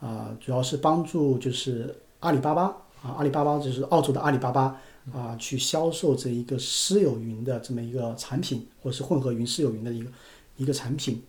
[0.00, 2.62] 啊、主要是帮助就是阿里巴巴
[3.02, 4.80] 啊，阿里巴巴就是澳洲的阿里巴巴
[5.12, 10.10] 啊、去销售这一个私有云的这么一个产品，或者是混合云私有云的一个
[10.56, 11.22] 一个产品。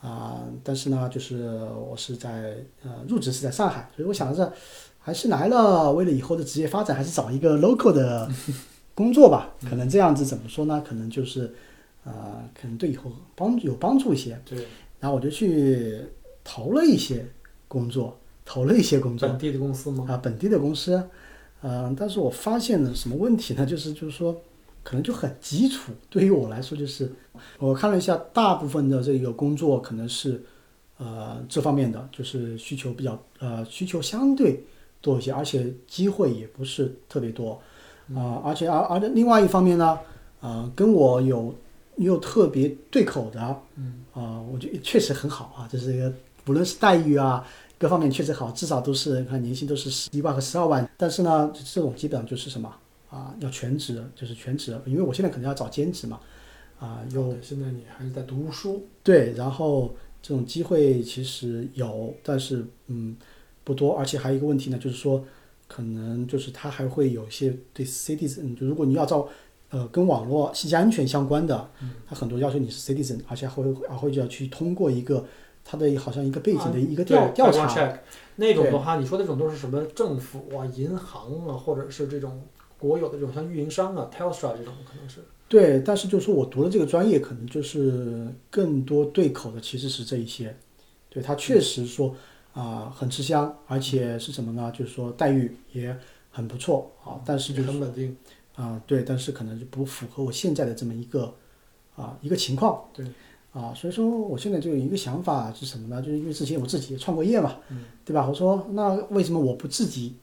[0.00, 1.58] 啊、但是呢，就是
[1.90, 4.52] 我是在呃入职是在上海，所以我想着
[5.00, 8.30] 还是来了，为了以后的职业发展，还是找一个 local 的
[8.94, 9.52] 工作吧。
[9.68, 10.80] 可能这样子怎么说呢？
[10.86, 11.52] 可能就是
[12.04, 14.40] 呃，可能对以后帮有帮助一些。
[14.44, 14.58] 对，
[15.00, 15.98] 然后我就去
[16.44, 17.26] 投了一些
[17.66, 20.06] 工作，投了一些工作本地的公司吗？
[20.08, 21.02] 啊，本地的公司，
[21.62, 23.66] 嗯、但是我发现了什么问题呢？
[23.66, 24.40] 就是就是说，
[24.82, 25.92] 可能就很基础。
[26.08, 27.12] 对于我来说，就是
[27.58, 30.42] 我看了一下，大部分的这个工作可能是
[30.98, 34.64] 呃这方面的，就是需求比较呃需求相对
[35.00, 37.60] 多一些，而且机会也不是特别多
[38.14, 39.98] 啊、而且而而且另外一方面呢，
[40.40, 41.54] 呃，跟我有
[41.96, 46.10] 又特别对口的，嗯啊、我觉得确实很好啊，就是一个
[46.46, 47.46] 无论是待遇啊。
[47.80, 52.68] 各方面确实好，至少都是看年薪都是十一万和十二万，但是呢，这种基本上就是什么
[53.10, 56.20] 啊，要全职，就是全职，因为我现在可能要找兼职嘛，
[56.78, 63.16] 啊，又哦对现在你还是在读书，对，然后这种机会其实有，但是嗯
[63.64, 65.24] 不多，而且还有一个问题呢，就是说
[65.66, 69.28] 可能就是它还会有一些对 citizen，就如果你要照
[69.70, 71.70] 呃跟网络信息安全相关的，
[72.06, 75.24] 它很多要求你是 citizen，而且还会还会就要去通过一个
[75.64, 77.98] 它的好像一个背景的一个调、啊调查，
[78.36, 82.42] 那种的话，你说的这种都是什么政府啊、银行啊，或者是这种
[82.78, 85.20] 国有的这种像运营商啊、Telstra 这种可能是。
[85.48, 90.54] 对，但是就是说我读的这个专业，可能就是更多对口的其实是这一些。
[91.08, 92.14] 对，它确实说
[92.52, 94.72] 啊、很吃香，而且是什么呢？
[94.76, 95.96] 就是说待遇也
[96.30, 98.16] 很不错啊，但是就是很稳定。
[98.56, 101.32] 啊、对，但是可能就不符合我现在的这么一个
[101.96, 102.84] 啊、一个情况。
[102.92, 103.06] 对。
[103.50, 106.02] 啊，所以说我现在就有一个想法是什么呢？
[106.02, 107.56] 就是因为之前我自己也创过业嘛，
[108.04, 108.28] 对吧？
[108.28, 110.14] 我说那为什么我不自己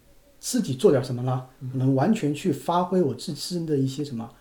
[0.47, 1.47] 自己做点什么呢？
[1.73, 4.31] 能完全去发挥我自身的一些什么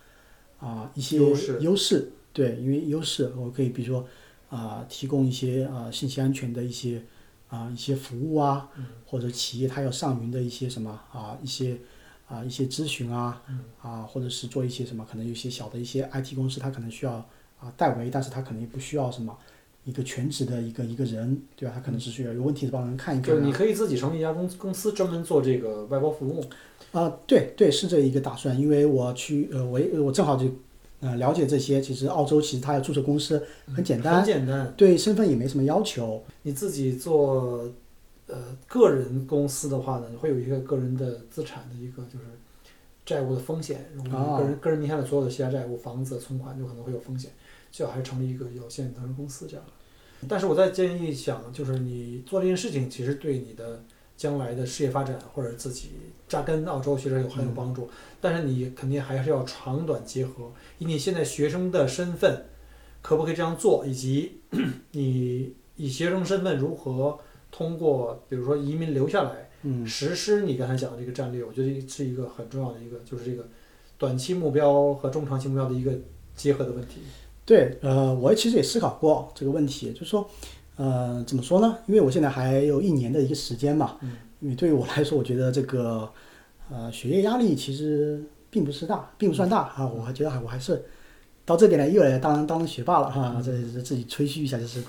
[0.58, 1.58] 啊、一些优势。
[1.62, 4.06] 优势，对，因为优势我可以比如说
[4.50, 7.02] 啊、提供一些啊、信息安全的一些
[7.48, 8.68] 啊、一些服务啊，
[9.06, 11.78] 或者企业它要上云的一些什么啊一些
[12.28, 13.42] 啊一些咨询啊
[13.80, 17.14] 啊，或者是做一些什么，可能有些小的一些 IT 公司，它可能需要
[17.58, 19.34] 啊代为，但是它可能也不需要什么
[19.84, 21.72] 一个全职的一个一个人，对吧？
[21.74, 23.34] 他可能是需要有问题的帮人看一看啊。
[23.34, 26.42] 就是你可以自己成立一家公公司，专门做这个外包服务。
[26.92, 30.46] 啊，对对，是这一个打算，因为我去呃，我也我正好就
[31.00, 31.80] 呃了解这些。
[31.80, 33.42] 其实澳洲其实它要注册公司
[33.74, 34.72] 很简单，很简单。
[34.76, 36.22] 对身份也没什么要求。
[36.42, 37.68] 你自己做
[38.26, 42.24] 呃个人公司的话呢，会有一个个人的资产的一个就是
[43.04, 47.30] 债务的风险，然后哦个人个人名下的所有的其他债务、房子、存款就可能会有风险，
[47.74, 49.66] 最好还是成立一个有限责任公司这样。
[50.28, 53.84] 但是我在建议想，就是你做这件事情，其实对你的
[54.16, 55.90] 将来的事业发展或者自己
[56.28, 57.90] 扎根澳洲，其实有很有帮助。
[58.20, 62.44] 但是你肯定还是要长短结合，以你现在学生的身份，
[63.02, 64.40] 可不可以这样做，以及
[64.92, 67.18] 你以学生身份如何
[67.50, 73.46] 通过，比如说移民留下来，嗯实施你刚才讲的这个战略，我觉得是一个很重要的一个，就是这个
[73.98, 75.92] 短期目标和中长期目标的一个
[76.36, 77.00] 结合的问题。
[77.46, 80.28] 对，呃，我其实也思考过这个问题，就是说，
[80.76, 81.78] 呃，怎么说呢？
[81.86, 86.08] 因为我现在还有一年的一个时间嘛，嗯因为对于我来说，我觉得这个
[86.70, 90.84] 呃学业压力其实并不是大，并不算大啊，我还觉得还我还是
[91.44, 94.82] 到这边来又来当当学霸了哈，这这自己吹嘘一下就是。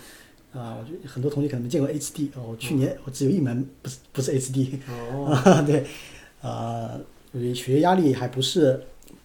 [0.58, 5.86] 啊，我觉得很多同学可能没见过 HD 哦，我去年我只有一门不是不是 HD，哦， 啊，对，
[6.42, 6.98] 呃，
[7.34, 8.82] 因为学业压力还不是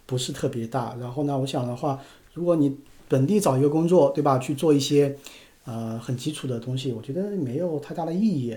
[0.07, 0.97] 不是特别大。
[1.01, 2.01] 然后呢，我想的话，
[2.35, 2.77] 如果你
[3.11, 5.19] 本地找一个工作，对吧，去做一些
[5.65, 8.57] 呃很基础的东西，我觉得没有太大的意义。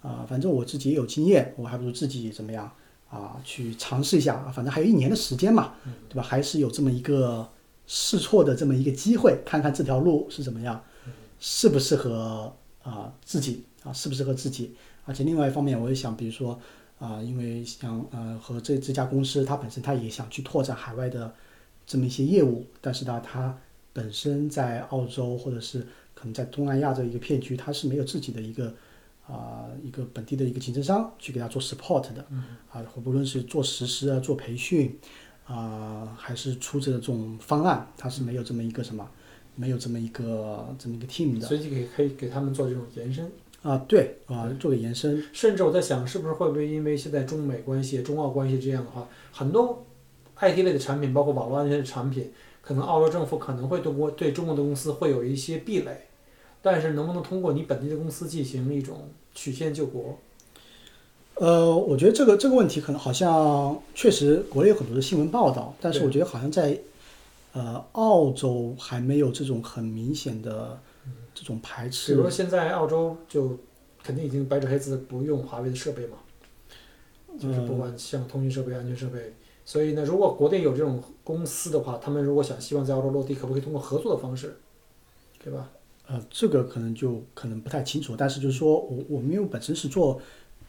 [0.00, 2.70] 啊、反正我自己也有经验，我还不如自己怎么样
[3.10, 4.48] 啊，去尝试一下。
[4.54, 5.74] 反正还有一年的时间嘛，
[6.08, 6.22] 对吧？
[6.22, 7.46] 还是有这么一个
[7.88, 10.80] 试错的这么一个机会，看看这条路是怎么样。
[11.40, 12.52] 适不适合
[12.84, 14.72] 啊、自己啊，适不适合自己。
[15.04, 16.58] 而且另外一方面，我也想，比如说
[17.00, 21.32] 啊、因为像呃和这这家公司，它本身它也想去拓展海外的
[21.86, 23.56] 这么一些业务，但是呢，它
[23.98, 25.80] 本身在澳洲或者是
[26.14, 28.72] 可能在东南亚这一个片区，它是没有自己的一个
[29.26, 32.24] 啊、一个本地的一个竞争商去给他做 support 的，
[32.70, 34.96] 啊，不论是做实施啊、做培训
[35.46, 39.04] 啊、还是出这种方案，它是没有这么一个什么，
[39.56, 41.46] 没有这么一个这么一个 team 的。
[41.48, 43.28] 所以就可以可以给他们做这种延伸。
[43.62, 49.84] 啊，对啊，做个延伸，甚至我在想，是不是会不会因为现在中美关系、中澳关系这样的话，很多
[50.38, 52.30] IT 类的产品，包括网络安全的产品，
[52.68, 56.02] 可能澳洲政府可能会通过对中国的公司会有一些壁垒，
[56.60, 60.18] 但是能不能通过你本地的公司进行一种曲线救国？
[61.36, 66.78] 呃，我觉得这个这个问题可能好像确实国内有很多的新闻报道，但是我觉得好像在
[67.54, 70.78] 呃澳洲还没有这种很明显的
[71.34, 72.20] 这种排斥比如。
[72.22, 73.56] 说现在澳洲就
[74.02, 76.18] 肯定已经白纸黑字不用华为的设备嘛，
[77.40, 79.32] 就是不管像通讯设备、安全设备。
[79.68, 84.56] 所以呢，如果国内有这种公司的话，他们如果想希望在澳洲落地，可不可以通过合作的方式，
[85.44, 85.70] 对吧？
[86.06, 90.18] 呃，这个可能就可能不太清楚，但是就是说我我们因为本身是做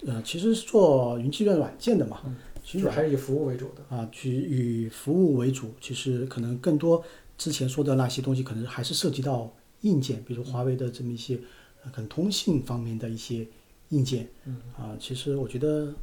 [0.05, 2.19] 呃其实是做云计算软件的嘛，
[2.61, 3.95] 其实还是以服务为主的。
[3.95, 7.01] 啊，去以服务为主，其实可能更多
[7.37, 9.49] 之前说的那些东西，可能还是涉及到
[9.83, 11.39] 硬件，比如华为的这么一些
[11.85, 13.47] 呃可能通信方面的一些
[13.91, 15.93] 硬件，嗯啊，其实我觉得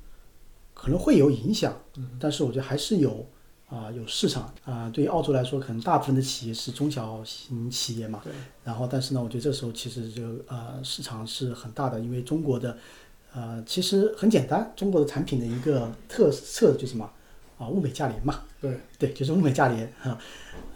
[0.78, 3.26] 可能会有影响，嗯但是我觉得还是有
[3.68, 4.90] 啊有市场啊。
[4.90, 12.76] 对于澳洲来说，可能大部分的企业是中小型企业嘛，对，然后但是呢，我觉得这时候其实这个呃市场是很大的，因为中国的
[13.32, 17.10] 呃其实很简单，中国的产品的一个特色就是什么
[17.58, 18.40] 啊物美价廉嘛。
[18.60, 20.18] 对，对，就是物美价廉哈，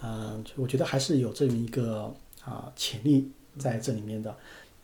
[0.01, 4.35] 嗯、我觉得还是有这么一个啊、潜力在这里面的。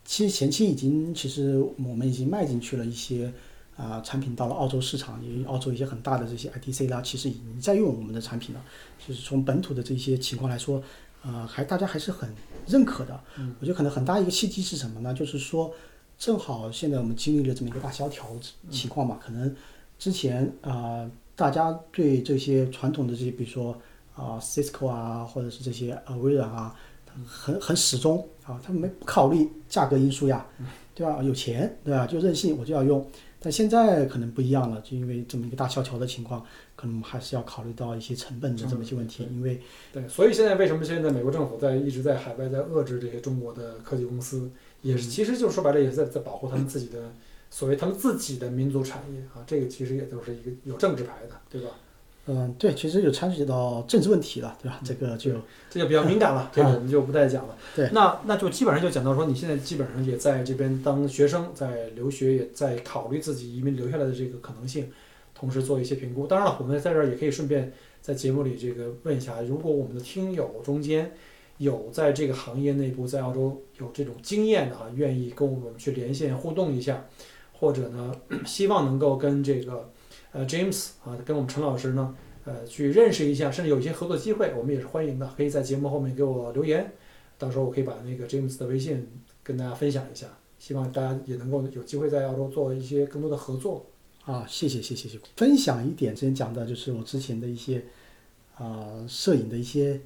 [0.04, 3.32] 其实前期已经，其实我们已经迈进去了一些
[3.78, 8.60] 啊、产品到了澳洲市场，因为澳洲一些很大的这些 IDC 啦，其实已经在用我们的产品了。
[9.06, 10.82] 就是从本土的这些情况来说，
[11.22, 12.28] 呃，还大家还是很
[12.66, 13.20] 认可的。
[13.60, 15.14] 我觉得可能很大一个契机是什么呢？
[15.14, 15.72] 就是说，
[16.18, 18.28] 正好现在我们经历了这么一个大萧条
[18.68, 19.54] 情况嘛，可能
[19.96, 23.72] 之前啊、大家对这些传统的这些，比如说
[24.16, 26.74] 啊、Cisco 啊，或者是这些呃微软啊，
[27.24, 30.44] 很很始终啊，他们没不考虑价格因素呀，
[30.96, 31.22] 对吧？
[31.22, 32.04] 有钱对吧？
[32.08, 33.08] 就任性我就要用。
[33.40, 39.60] 但现在可能不一样了，就因为这么一个大萧条的情况，可能还是要考虑到一些成本的这么一些问题，因为
[39.92, 44.50] 对，所以现在为什么现在美国政府在一直在海外在遏制这些中国的科技公司，
[44.82, 47.12] 也是其实就说白了也是在在保护他们自己的
[47.48, 51.70] 所谓他们自己的民族产业啊，这个其实也都是一个有政治牌的，对吧？
[52.30, 54.78] 嗯，对，其实就参与到政治问题了，对吧？
[54.84, 55.32] 这个就
[55.70, 57.56] 这就比较敏感了，这个我们就不再讲了。
[57.74, 64.90] 对，那那就基本上就讲到说，你现在基本上也在这边当学生，在留学，也在考虑自己移民留下来的这个可能性，
[65.34, 66.26] 同时做一些评估。
[66.26, 71.10] 当然了，我们在这儿也可以顺便在节目里这个问一下，如果我们的听友中间
[71.56, 77.06] 有在这个行业内部在澳洲有这种经验的啊，愿意跟我们去连线互动一下，
[77.54, 78.14] 或者呢，
[78.44, 79.90] 希望能够跟这个
[80.32, 82.14] 呃 James 啊，跟我们陈老师呢。
[82.44, 85.30] 呃，去认识一下，甚至有一些合作机会，我们也是欢迎的。
[85.36, 86.90] 可以在节目后面给我留言，
[87.36, 89.06] 到时候我可以把那个 James 的微信
[89.42, 90.28] 跟大家分享一下。
[90.58, 93.84] 希望大家也能够有机会在澳洲做一些更多的合作。
[94.24, 97.84] 啊，谢谢谢谢谢谢，分享一点之前讲的就是我之前的一些
[98.54, 100.00] 啊、摄影的一些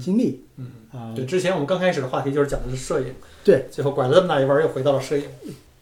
[0.00, 5.24] 经历嗯，啊、对，之前我们刚开始的话题就是讲的是摄影，对，最后拐了这么大一弯，又回到了摄影。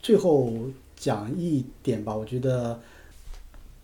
[0.02, 0.52] 最后
[0.96, 2.80] 讲一点吧，我觉得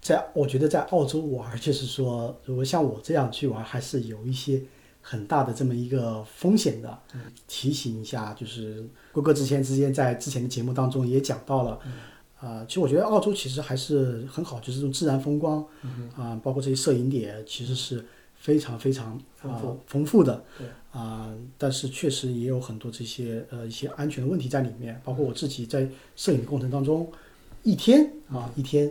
[0.00, 4.62] 在我觉得在澳洲玩，就是说，如果像我这样去玩，还是有一些
[5.00, 6.98] 很大的这么一个风险的。
[7.48, 11.80] 提醒一下，就是郭哥之前之前在之前的节目当中也讲到了，
[12.38, 15.64] 啊、其实我觉得澳洲其实还是很好，就是这种自然风光
[16.14, 18.04] 啊、包括这些摄影点，其实是
[18.37, 20.44] 非常非常啊、丰富丰富的。
[20.58, 27.10] 对啊、但是确实也有很多这些呃一些安全的问题在里面，包括我自己在摄影的过程当中，
[27.62, 28.90] 一天啊一天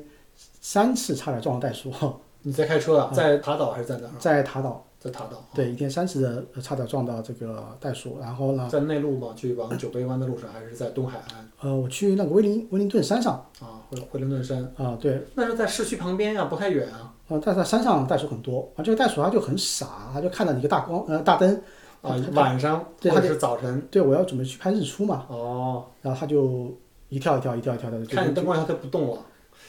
[0.65, 1.93] 三次差点撞到袋鼠，
[2.41, 3.11] 你在开车啊？
[3.13, 4.11] 在塔岛还是在哪儿？
[4.17, 5.37] 在塔岛，在塔岛。
[5.53, 11.47] 对，一天三次的呃差点撞到这个袋鼠，然后呢，在内陆嘛，去往酒杯湾的路上，还是在东海岸？
[11.61, 13.33] 呃，我去那个威灵威灵顿山上。
[13.59, 14.67] 啊，惠惠灵顿山？
[14.75, 17.13] 啊、对，那是在市区旁边啊，不太远啊。
[17.27, 18.67] 啊，但是在山上袋鼠很多。
[18.75, 21.61] 啊，这个袋鼠它就很傻，它就看到你一个大光呃大灯。
[22.01, 23.87] 啊，晚上它或者是早晨。
[23.91, 26.75] 对我要准备去拍日出嘛，哦，然后它就
[27.09, 29.19] 一跳一跳一跳一跳的，就看你灯光以后它不动了，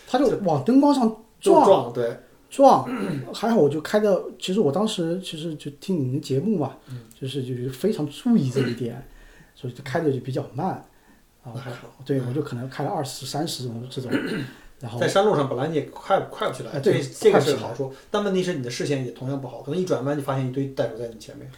[0.07, 1.09] 它就往灯光上
[1.41, 2.17] 就撞撞对。
[2.49, 2.89] 撞，
[3.35, 9.05] 还好我就开的，其实我当时其实就听你们节目嘛，嗯就是就是非常注意这一点，
[9.55, 10.69] 所以就开的就比较慢。
[11.43, 11.89] 啊那，还好。
[12.05, 14.11] 对，我就可能开了二十、三十种这种，
[14.81, 21.51] 然后在山路上本来你也快快不起来，哎对这这个是好处，但问题是你的视线也同样不好，可能一转弯就发现一堆袋鼠在你前面。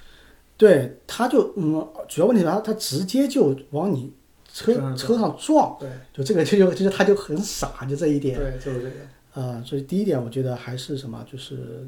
[0.56, 4.10] 对，他就嗯，主要问题是他他直接就往你
[4.58, 8.36] 车车上撞，对就这个就就其实他就很傻，就这一点。
[8.38, 8.96] 对，就是这个。
[9.34, 11.86] 呃，所以第一点，我觉得还是什么，就是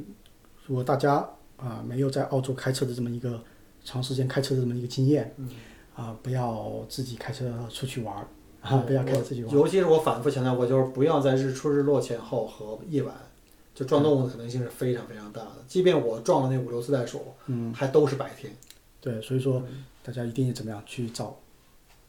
[0.66, 3.38] 如果大家啊、没有在澳洲开车的这么一个
[3.84, 5.48] 长时间开车的这么一个经验，嗯
[5.94, 8.26] 啊、不要自己开车出去玩儿
[8.62, 9.58] 啊，不要开车自己玩儿。
[9.58, 13.14] 尤其是我反复强调过，就是不要在日出日落前后和夜晚，
[13.74, 15.56] 就撞动物的可能性是非常非常大的。
[15.66, 18.54] 即便我撞了那五六次袋鼠，嗯，还都是白天。
[19.00, 19.62] 对，所以说
[20.02, 21.36] 大家一定怎么样去找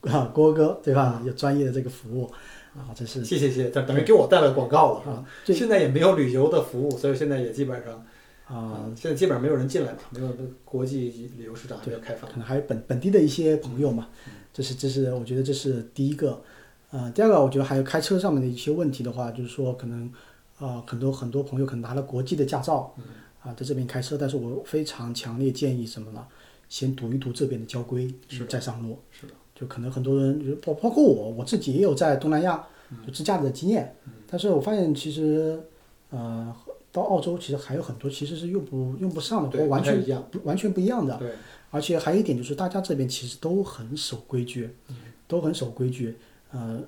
[0.01, 1.21] 啊郭哥对吧？
[1.25, 2.31] 有专业的这个服务
[2.75, 5.01] 啊，这是谢谢谢谢，等等于给我带来广告了。
[5.03, 8.05] 是吧啊，这现在也没有旅游的服务，所以现在也基本上
[8.47, 10.35] 啊，现在基本上没有人进来嘛，没有
[10.65, 12.37] 国际旅游市场还没有开放可。
[12.37, 14.07] 能还有本本地的一些朋友嘛，
[14.53, 16.41] 这是这是我觉得这是第一个，
[16.91, 20.11] 呃，第二个我觉得还有开车上面的一些问题的话，就是说可能
[20.57, 22.95] 啊、很多很多朋友可能拿了国际的驾照，
[23.41, 26.25] 啊、在这边开车，但是我非常强烈建议什么呢？
[26.69, 28.99] 先读一读这边的交规，是的再上路。
[29.09, 32.65] 是的，就可能很多人包包括我，我自己也有在东南亚
[33.05, 33.95] 就自驾的经验，
[34.27, 35.61] 但是我发现其实
[36.09, 36.51] 呃
[36.91, 41.15] 到澳洲其实还有很多其实是用不用不上的，完全一样不完全不一样的。
[41.17, 41.31] 对，
[41.69, 44.69] 而且还有一点就是，大家这边其实都很守规矩，
[45.27, 46.17] 都很守规矩。
[46.51, 46.81] 呃，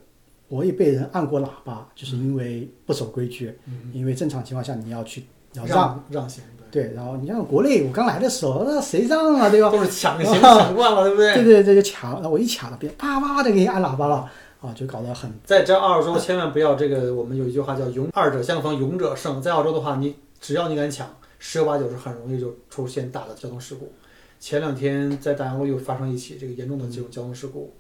[0.50, 3.54] 我也被人按过喇叭，就是因为不守规矩。
[3.94, 6.44] 因为正常情况下你要去要让，让让行，
[6.74, 9.70] 对，然后你像国内，我刚来的时候，那谁让啊，对吧？
[9.70, 11.36] 都是抢行抢惯了，对不对？
[11.36, 14.28] 对对对，就抢，那我一抢了，别人啪啪的给你按喇叭了，
[14.60, 19.40] 啊，就搞得很在这澳洲千万不要这个，我们有一句话叫“勇二者相逢，勇者胜”。
[19.44, 21.08] 在澳洲的话，你只要你敢抢，
[21.38, 23.94] 十有八九是很容易就出现大的交通事故。
[24.40, 27.72] 前两天在大洋路又发生一起这个严重的这种交通事故，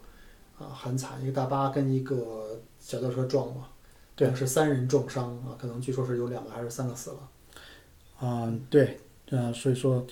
[0.59, 3.67] 啊，很惨，一个大巴跟一个小轿车撞了，
[4.15, 7.17] 对是三人重伤啊，可能据说是有两个还是三个死了。
[8.25, 8.97] 嗯，对，
[9.31, 10.05] 呃，所以说，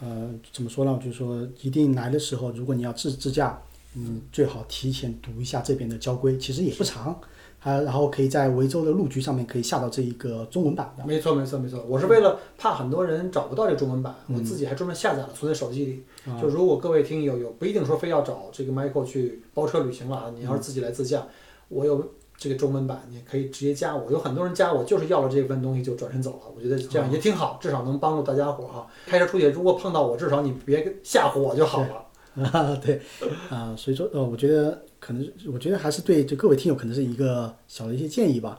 [0.00, 0.98] 呃，怎么说呢？
[1.04, 3.60] 就是说，一定来的时候，如果你要自自驾，
[3.94, 7.20] 嗯，最好提前读一下这边的交规，其实也不长，
[7.58, 11.04] 还然后可以在维州的路局上面可以下到这一个中文版的。
[11.04, 11.84] 没错，没错，没错。
[11.86, 16.02] 我是为了怕很多人找不到这中文版，我自己还专门下载了，存在手机里。
[16.40, 21.26] 就如果各位听友有不一定说非要找这个 Michael 去包车旅行了啊，你要是自己来自驾，
[21.68, 24.10] 我有这个中文版，你可以直接加我。
[24.10, 28.86] 有很多人加我就是要了这份东西就转身走了，我觉得这样也挺好，至少能帮助大家伙儿哈。
[29.06, 32.04] 开车出去如果碰到我，至少你别吓唬我就好了。
[32.52, 33.02] 啊， 对，
[33.50, 38.56] 啊、所以说，呃，我觉得可能，我觉得还是对就各位听友可能是一个小的一些建议吧。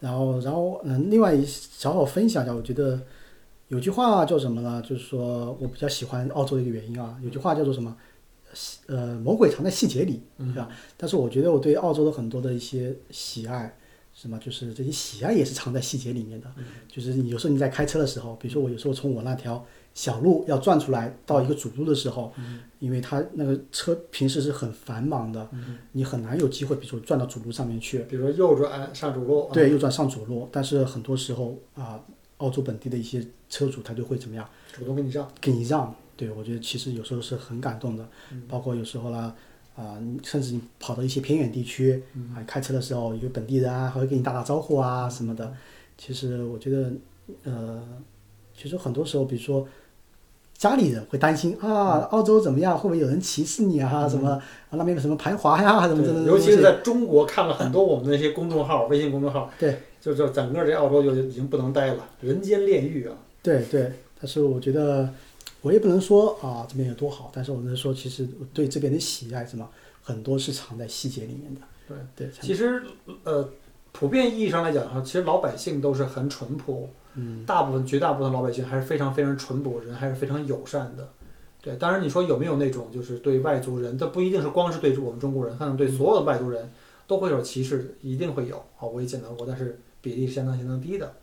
[0.00, 3.00] 然后，然后，嗯，另外小小分享一下，我觉得
[3.68, 4.82] 有句话叫什么呢？
[4.82, 7.96] 就是说我比较喜欢澳洲的一个原因啊，有句话叫做什么？
[8.54, 10.68] 细呃，魔鬼藏在细节里，对吧？
[10.96, 13.76] 但是我觉得我对澳洲的很多的一些喜爱，
[14.14, 16.50] 什么就是这些喜爱也是藏在细节里面的。
[16.88, 22.32] 就是你有时候你在开车的时候，比如说我有时候从我那条小路要转出来到一个主路的时候，
[22.78, 25.48] 因为它那个车平时是很繁忙的，
[25.92, 30.48] 你很难有机会，比如说转到主路上面去，比如说右转上主路，啊对，右转上主路。
[30.52, 31.98] 但是很多时候啊、
[32.38, 35.28] 澳洲本地的一些车主他就会怎么样，主动给你让。
[35.40, 35.94] 给你让。
[36.26, 38.08] 对我觉得其实有时候是很感动的，
[38.48, 39.34] 包括有时候呢。
[39.74, 42.02] 啊、你甚至你跑到一些偏远地区，
[42.36, 45.50] 啊、开车的时候，一个本地人啊，还会给你打打招呼啊什么的。
[45.96, 46.92] 其实我觉得，
[47.44, 47.82] 呃，
[48.54, 49.66] 其实很多时候，比如说
[50.58, 54.06] 家里人会担心啊，澳洲怎么样，会不会有人歧视你啊？
[54.06, 54.42] 什么、啊
[54.72, 63.16] 那边有什么排华呀，什么这对，种尤其是在中国看了很多我们那些公众号、微信公众号，对，就就整个这澳洲就已经不能待了，人间炼狱啊！
[63.42, 65.08] 对对，但是我觉得
[65.62, 69.68] 我也不能说啊这边有多好，但是我能说，其实对这边的喜爱什么
[70.02, 71.60] 很多是藏在细节里面的。
[71.88, 72.82] 对对，其实
[73.24, 73.48] 呃，
[73.92, 81.08] 普遍意义上来讲哈，其实老百姓都是很淳朴，嗯，大部分绝大部分老百姓还是非常非常淳朴，人还是非常友善的。
[81.60, 86.68] 对，当然你说有没有那种就是对外族人，这不一定是光是对我们中国人，可能对所有的外族人
[87.06, 91.14] 都会有歧视，一定会有啊，我也见到过，但是比例是相当相当低的。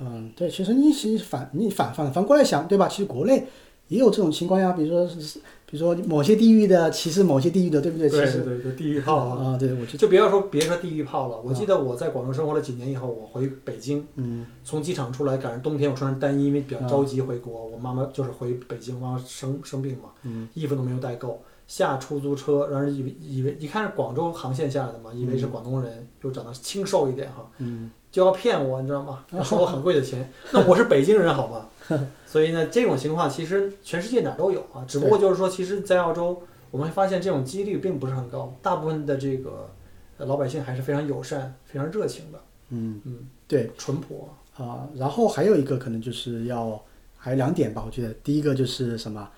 [0.00, 2.86] 嗯，对，其实你其实反你反反反过来想，对吧？
[2.86, 3.46] 其实国内
[3.88, 8.08] 也有这种情况呀，比如说是，比如说某些地域的歧视某些地域的，对不对？
[8.08, 9.44] 歧视对对，地域炮啊！
[9.44, 17.66] 啊，对，我就就不要说别说地域炮了，我记得我在广州生活了几年以后，我回北京，嗯从机场出来，赶上冬天，我穿着单衣，因为比较着急回国。
[17.66, 21.42] 我妈妈就是回北京，妈妈生生病嘛，嗯衣服都没有带够。
[21.66, 29.22] 下出租车，让人以为以为一看是广州航线下来的嘛，以为是广东人，又长得清瘦一点哈，嗯就要骗我，你知道吗？
[29.32, 30.32] 要收我很贵的钱。
[30.50, 31.68] 那我是北京人，好吧？
[32.26, 39.70] 所以呢，这种情况其实全世界哪儿都有啊，只不过就是说，其实，在澳洲，我们会发现这种几率并不是很高，大部分的这个
[40.18, 43.70] 呃老百姓还是非常友善、非常热情的，嗯嗯，对。
[43.78, 44.28] 淳朴。
[44.56, 46.82] 啊、然后还有一个可能就是要
[47.16, 48.12] 还有两点吧，我觉得。
[48.24, 49.30] 第一个就是什么，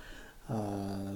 [0.48, 1.14] 呃，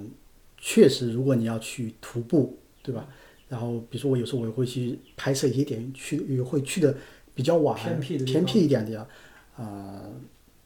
[0.58, 3.08] 确实如果你要去徒步，对吧？
[3.48, 6.94] 然后比如说我有时候我也会去拍摄一些点，去也会去的
[7.34, 9.08] 比较晚、偏僻的偏僻一点的，
[9.56, 10.02] 啊、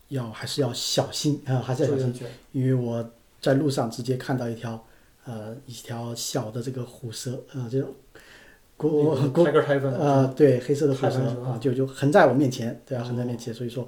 [0.09, 2.14] 要还是要小心啊、还是要小心。
[2.52, 3.09] 因为我
[3.40, 4.82] 在路上直接看到一条
[5.24, 7.94] 呃一条小的这个虎蛇，呃这种
[9.98, 13.52] 呃，对，黑色的虎蛇啊，就就横在我面前，对啊，哦横在面前。
[13.52, 13.86] 所以说，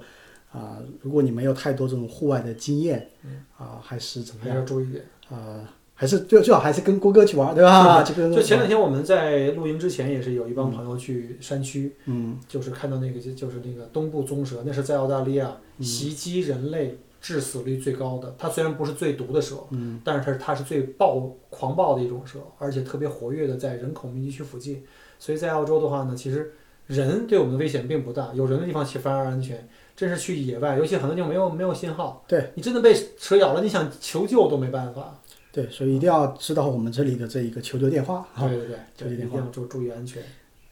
[0.51, 4.65] 啊、如果你没有太多这种户外的经验，嗯啊、还是怎么还要样？
[4.65, 5.05] 注意点。
[5.29, 5.63] 啊、
[6.01, 8.01] 还是最最好还是跟郭哥去玩，对吧？
[8.01, 18.33] 就前两天我们在露营之前，也是有一帮朋友去山区，嗯就是看到那个就就是那个东部棕蛇，那是在澳大利亚嗯袭击人类致死率最高的。
[18.35, 24.83] 它虽然不是最毒的蛇，嗯但是它是它是最暴狂暴的一种蛇，而且特别活跃的在人口密集区附近。
[25.19, 26.51] 所以在澳洲的话呢，其实
[26.87, 29.69] 人对我们的危险并不大，有人的地方其实反而安全。
[29.93, 35.20] 真是去野外，尤其很多地方没有没有信号，对你真的被蛇咬了，你想求救都没办法。
[35.51, 38.47] 对，所以一定要知道我们这里的这一个求救电话啊。
[38.47, 39.37] 对对对，求救电话。
[39.37, 40.23] 定要注注意安全。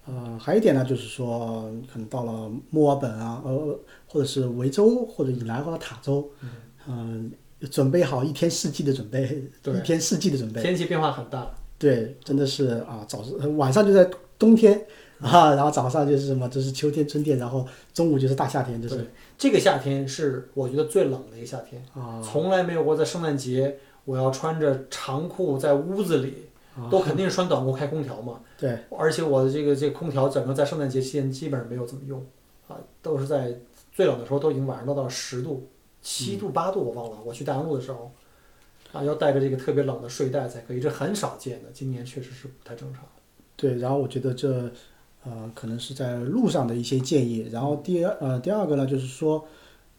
[0.05, 6.27] 呃，还有一点呢，就是说，可能到了墨尔本啊，呃，或者是维州或者以南或者塔州，
[6.87, 7.31] 嗯、
[7.69, 10.61] 准备好一天四季的准备，对一天四季的准备。
[10.63, 14.09] 天气变化很大，对，真的是啊，早上呃晚上就在
[14.39, 14.81] 冬天
[15.19, 19.05] 啊，然后早上就是什么，就是秋天、春天，然后中午就是大夏天，就是对
[19.37, 28.39] 这个夏天是我觉得最冷的一个夏天，啊，从来没有过在圣诞节我要穿着长裤在屋子里，啊都肯定是穿短裤开空调嘛。
[28.57, 32.25] 对，而且我的这个这个空调整个在圣诞节期间基本上没有怎么用，
[32.67, 33.53] 啊，都是在
[33.91, 35.67] 最冷的时候都已经晚上都到十度、
[36.01, 37.17] 七度、八度，我忘了。
[37.23, 38.11] 我去大洋路的时候，
[38.91, 41.69] 啊，要带着这个特别冷的睡袋才可以，这很少见的。
[41.73, 43.03] 今年确实是不太正常。
[43.55, 44.71] 对，然后我觉得这
[45.25, 49.45] 呃可能是在路上的一些建议，然后第二呃第二个呢就是说，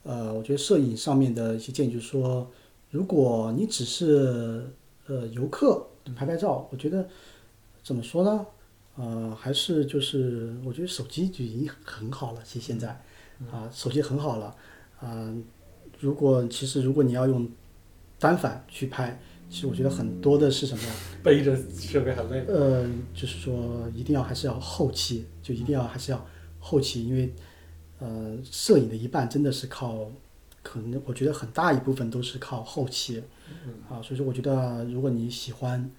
[0.03, 2.51] 呃，我觉得摄影上面的一些建议就是说，
[2.91, 4.69] 如果你只是
[5.07, 5.87] 呃游客
[6.17, 7.09] 拍拍照，我觉得
[7.83, 8.47] 怎么说呢？
[8.97, 12.89] 呃，还是就是我觉得手机就已经很好了，其实现在
[13.51, 14.55] 啊、手机很好了
[15.01, 15.35] 啊、
[15.99, 17.49] 如果其实如果你要用
[18.19, 19.19] 单反去拍，
[19.49, 20.95] 其实我觉得很多的是什么呀？
[21.23, 22.45] 背着设备很累。
[22.49, 26.27] 呃，就是说一定要还是要后期，就一定要还是要
[26.59, 27.33] 后期，因为
[27.99, 30.11] 呃，摄影的一半真的是靠，
[30.63, 33.23] 可能我觉得很大一部分都是靠后期，
[33.89, 35.91] 啊，所以说我觉得如果你喜欢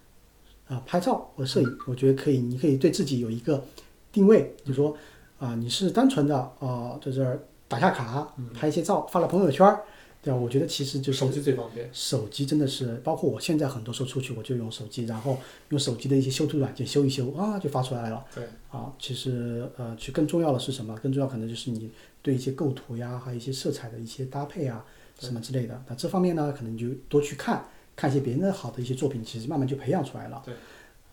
[0.68, 3.64] 啊、拍照或摄影，我觉得可以，你可以对自己有一个
[4.12, 4.95] 定位，就说
[5.39, 9.84] 啊、你是单纯的啊、在这儿打下卡，拍一些照发了朋友圈儿，
[10.22, 10.36] 对啊？
[10.36, 11.89] 我觉得其实就是手机最方便。
[11.91, 15.38] 手机真的是，包括我现在很多时候出去我就用手机，然后
[15.69, 18.24] 用手机的一些修图软件修一修啊，就发出来了。
[18.36, 20.95] 对，啊，其实呃，其实更重要的是什么？
[20.97, 21.89] 更重要可能就是你
[22.22, 24.86] 对一些构图呀，还有一些色彩的一些搭配啊，
[25.19, 25.84] 什么之类的。
[25.88, 27.65] 那这方面呢，可能你就多去看
[27.95, 30.41] 看一些别人的好的一些作品，其实慢慢就培养出来了。
[30.45, 30.53] 对。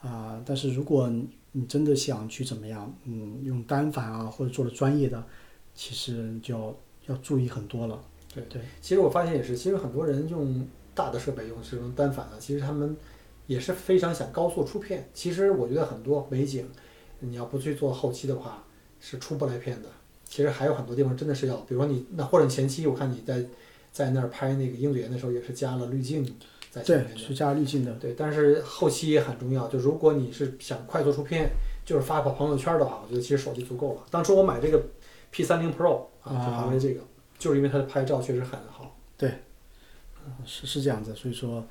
[0.00, 1.10] 啊，但是如果
[1.50, 5.24] 你真的想去怎么样，嗯，用单反啊，或者做的专业的，
[5.74, 8.00] 其实就要要注意很多了。
[8.40, 12.96] 对对，其实我发现也是，其实很多人用大的设备，用这种单反啊，其实他们
[13.46, 15.08] 也是非常想高速出片。
[15.14, 16.68] 其实我觉得很多美景，
[17.20, 18.64] 你要不去做后期的话，
[19.00, 19.88] 是出不来片的。
[20.24, 23.42] 其实还有很多地方真的是要，比如说你那或者你前期，我看你在
[23.90, 26.22] 在那儿拍那个鹰嘴岩的时候，也是加了滤镜
[26.70, 27.16] 在前对。
[27.16, 27.92] 是加滤镜的。
[27.94, 29.66] 对，但是后期也很重要。
[29.68, 31.48] 就如果你是想快速出片，
[31.86, 34.02] 就是发个朋友圈的话，我觉得其实手机足够了。
[34.10, 34.82] 当初我买这个
[35.30, 37.00] P 3 0 Pro 啊，就华为这个，
[37.38, 38.96] 就是因为它的拍照确实很好。
[39.16, 39.32] 对
[40.44, 41.66] 是是这样子，所以说，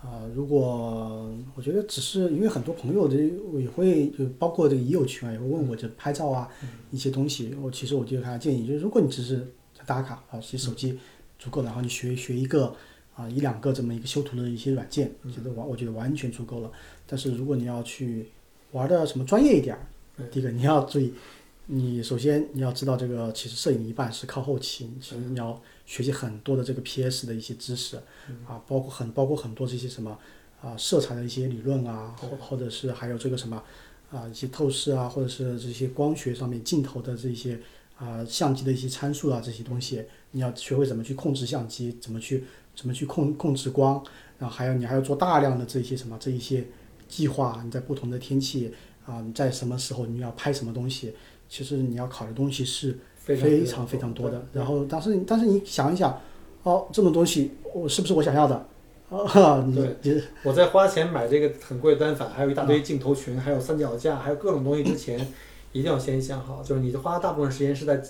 [0.00, 3.16] 啊、如果我觉得只是因为很多朋友的
[3.60, 6.48] 也会就包括这个已友群啊，也会问我这拍照啊、
[6.90, 9.46] 一些东西，我其实我就给他建议，就是如果你只是
[9.86, 10.98] 打卡啊，其实手机
[11.38, 12.74] 足够，然后你学学一个
[13.14, 16.70] 啊一两个这么一个修图的一些软件，我觉得完我觉得完全足够了。
[17.06, 18.26] 但是如果你要去
[18.72, 19.78] 玩的什么专业一点
[20.30, 21.14] 第一个你要注意。
[21.66, 27.96] 你首先你要知道，这个其实摄影一半是靠后期，其实你要学习很多的这个 PS 的一些知识，
[28.46, 30.18] 啊，包括很包括很多这些什么
[30.60, 33.62] 啊色彩的一些理论啊，或或者是还有这个什么
[34.10, 37.58] 啊一些透视啊，或者是这些光学上面镜头的这些
[37.96, 42.44] 啊相机的一些参数啊这些东西，你要学会怎么去控制相机，怎么去
[42.74, 44.04] 怎么去控控制光，
[44.38, 46.66] 然后还有你还要做大量的这些什么这一些
[47.08, 48.74] 计划，你在不同的天气
[49.06, 51.14] 啊，你在什么时候你要拍什么东西，
[51.52, 54.42] 其实你要考虑的东西是非常非常非常多的。
[54.54, 56.18] 然后，但是但是你想一想，
[56.62, 58.54] 哦，这么东西我是不是我想要的？
[59.10, 65.20] 啊，你我 在花钱买这个很贵的单反，还有一大堆镜头群，还有三脚架，还有各种东西之前，
[65.72, 68.02] 一定要先想好，就是你花大部分时间是在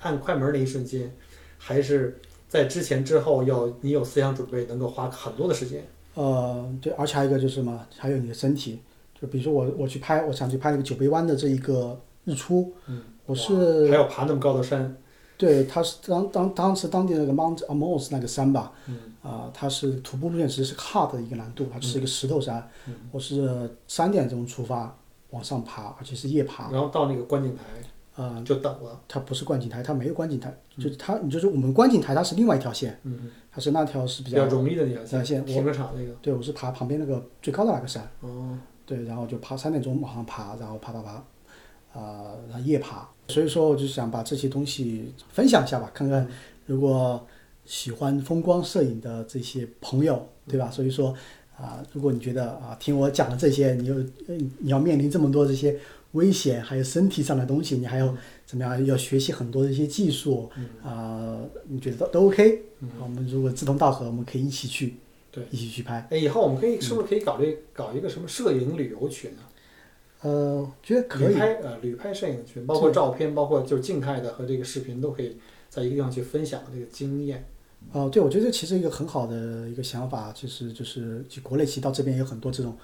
[0.00, 1.14] 按快门那一瞬间，
[1.58, 2.18] 还是
[2.48, 5.86] 在之前之后要你有思想准备，能够花很多的时间。
[6.14, 8.80] 呃，对，而且还有一个就是什么，还有你的身体，
[9.20, 14.94] 就比如说我我去拍，我想去拍那个九杯湾的这一个日出，嗯，我还要爬那么高的山，
[15.38, 24.94] 对，它是当当当时当地那个 Mount Amos 那个山吧，嗯啊、它是徒步路线，其实是 hard 的一个难度，它是一个石头山，嗯我是三点钟出发
[25.30, 27.62] 往上爬，而且是夜爬，然后到那个观景台
[28.16, 28.98] 呃，就等了。
[29.06, 36.14] 它不是观景台，它没有观景台，就是它，你就是我们观景台，它是另外一条线，嗯，它是那条是比比较较，容易的那条条线停车场那个。
[36.22, 38.08] 对我是爬旁边那个最高的那个山。
[38.20, 41.22] 哦，对，然后就爬三点钟往上爬，然后爬爬爬，
[41.96, 43.08] 呃，然后夜爬。
[43.28, 46.28] 所以说，我就想把这些东西分享一下吧，看看
[46.66, 47.26] 如果
[47.64, 50.70] 喜欢风光摄影的这些朋友，对吧？
[50.70, 51.12] 所以说，
[51.56, 53.96] 啊、如果你觉得啊、听我讲的这些，你又
[54.28, 55.76] 呃你要面临这么多这些
[56.12, 58.14] 危险，还有身体上的东西，你还要
[58.46, 58.86] 怎么样？
[58.86, 60.48] 要学习很多的一些技术，
[60.84, 62.62] 啊、你觉得都都 OK？、
[63.02, 64.94] 我们如果志同道合，我们可以一起去，
[65.32, 66.06] 对，一起去拍。
[66.10, 69.42] 哎，以后我们可以是不是可以搞这搞一个什么摄影旅游群啊？
[70.26, 71.28] 呃，觉得可以。
[71.28, 75.36] 旅拍呃旅拍摄影群，包括照片，包括就是静态的和这个视频都可以
[75.68, 77.46] 在一个地方去分享这个经验。
[77.92, 82.76] 哦，对，我觉得这其实一个很好的一个想法，就是就是就国内其实到这边有很多这种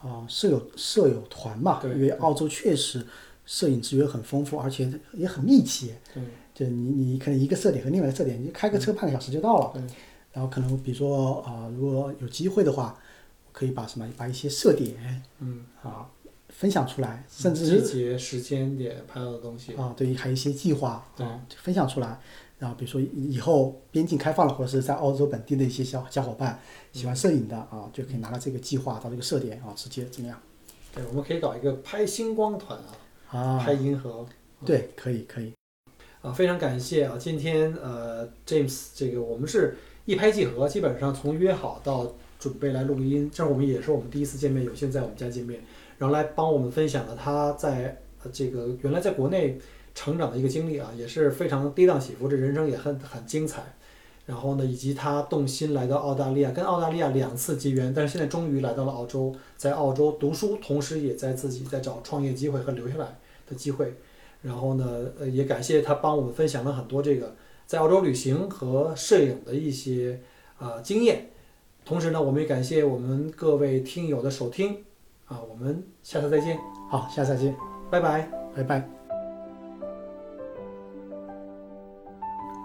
[0.00, 3.04] 啊、摄友摄友团嘛，对因为澳洲确实
[3.44, 5.92] 摄影资源很丰富，而且也很密集。
[6.14, 6.22] 对，
[6.54, 9.72] 就你你可能一个摄点和另外一个摄点，你开个车半个小时就到了。
[9.74, 9.82] 对
[10.32, 12.96] 然后可能比如说啊、如果有机会的话，
[13.50, 16.08] 可以把什么把一些摄点嗯，啊
[16.58, 19.74] 分享出来，甚至是季节、时间点拍到的东西。
[19.74, 22.18] 啊，对，还有一些计划对啊，分享出来。
[22.58, 26.60] 然后比如说以后边境开放了，或者是在澳洲本地的一些小小伙伴
[26.92, 30.36] 喜欢摄影的啊，就可以拿到这个计划到这个设点啊，直接怎么样
[30.92, 32.76] 对，我们可以搞一个拍星光团
[33.30, 33.58] 啊，啊？
[33.60, 34.26] 拍银河。
[34.64, 35.52] 对，可以可以。
[36.22, 37.16] 啊，非常感谢啊！
[37.16, 45.62] 今天呃，James 这个我们是一拍即合，基本上从约好到准备来录音，这是我们也是我们第一次见面，有幸在我们家见面，
[45.98, 48.00] 然后来帮我们分享了他在
[48.32, 49.58] 这个原来在国内
[49.94, 53.62] 成长的一个经历啊，也是非常跌宕起伏，这人生也很很精彩。
[54.26, 63.18] 然后呢，以及他动心来到澳大利亚，跟澳大利亚两次结缘，但是现在终于来到了澳洲，在澳洲读书，同时也在自己在找创业机会和留下来
[63.48, 63.94] 的机会。
[64.42, 64.86] 然后呢，
[65.18, 67.34] 呃，也感谢他帮我们分享了很多这个
[67.64, 70.20] 在澳洲旅行和摄影的一些
[70.58, 71.30] 啊、经验。
[71.86, 74.84] 同时呢，我们也感谢我们各位听友的收听
[75.28, 76.58] 啊，我们下次再见，
[76.90, 77.54] 好，下次再见，
[77.90, 78.28] 拜拜。
[78.56, 78.88] 拜拜。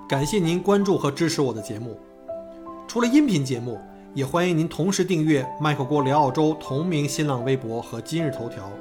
[0.07, 1.97] 感谢您关注和支持我的节目。
[2.87, 3.79] 除了音频节目，
[4.13, 8.71] 也欢迎您同时订阅“麦克郭聊澳洲”同名新浪微博和今日头条，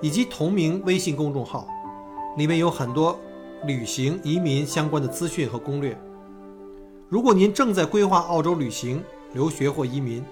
[0.00, 1.68] 以及同名微信公众号，
[2.36, 3.18] 里面有很多
[3.64, 5.96] 旅行、移民相关的资讯和攻略。
[7.08, 9.00] 如果您正在规划澳洲旅行、
[9.32, 10.24] 留学或移民，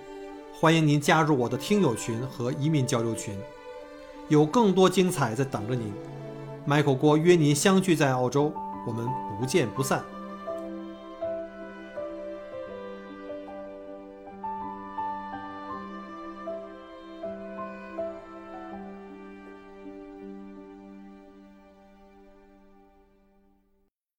[0.65, 3.39] 欢迎您加入我的听友群和移民交流群，
[4.29, 5.93] 有更多精彩在等着您。
[6.67, 8.51] Michael 郭约您相聚在澳洲，
[8.87, 9.07] 我们
[9.39, 10.03] 不见不散。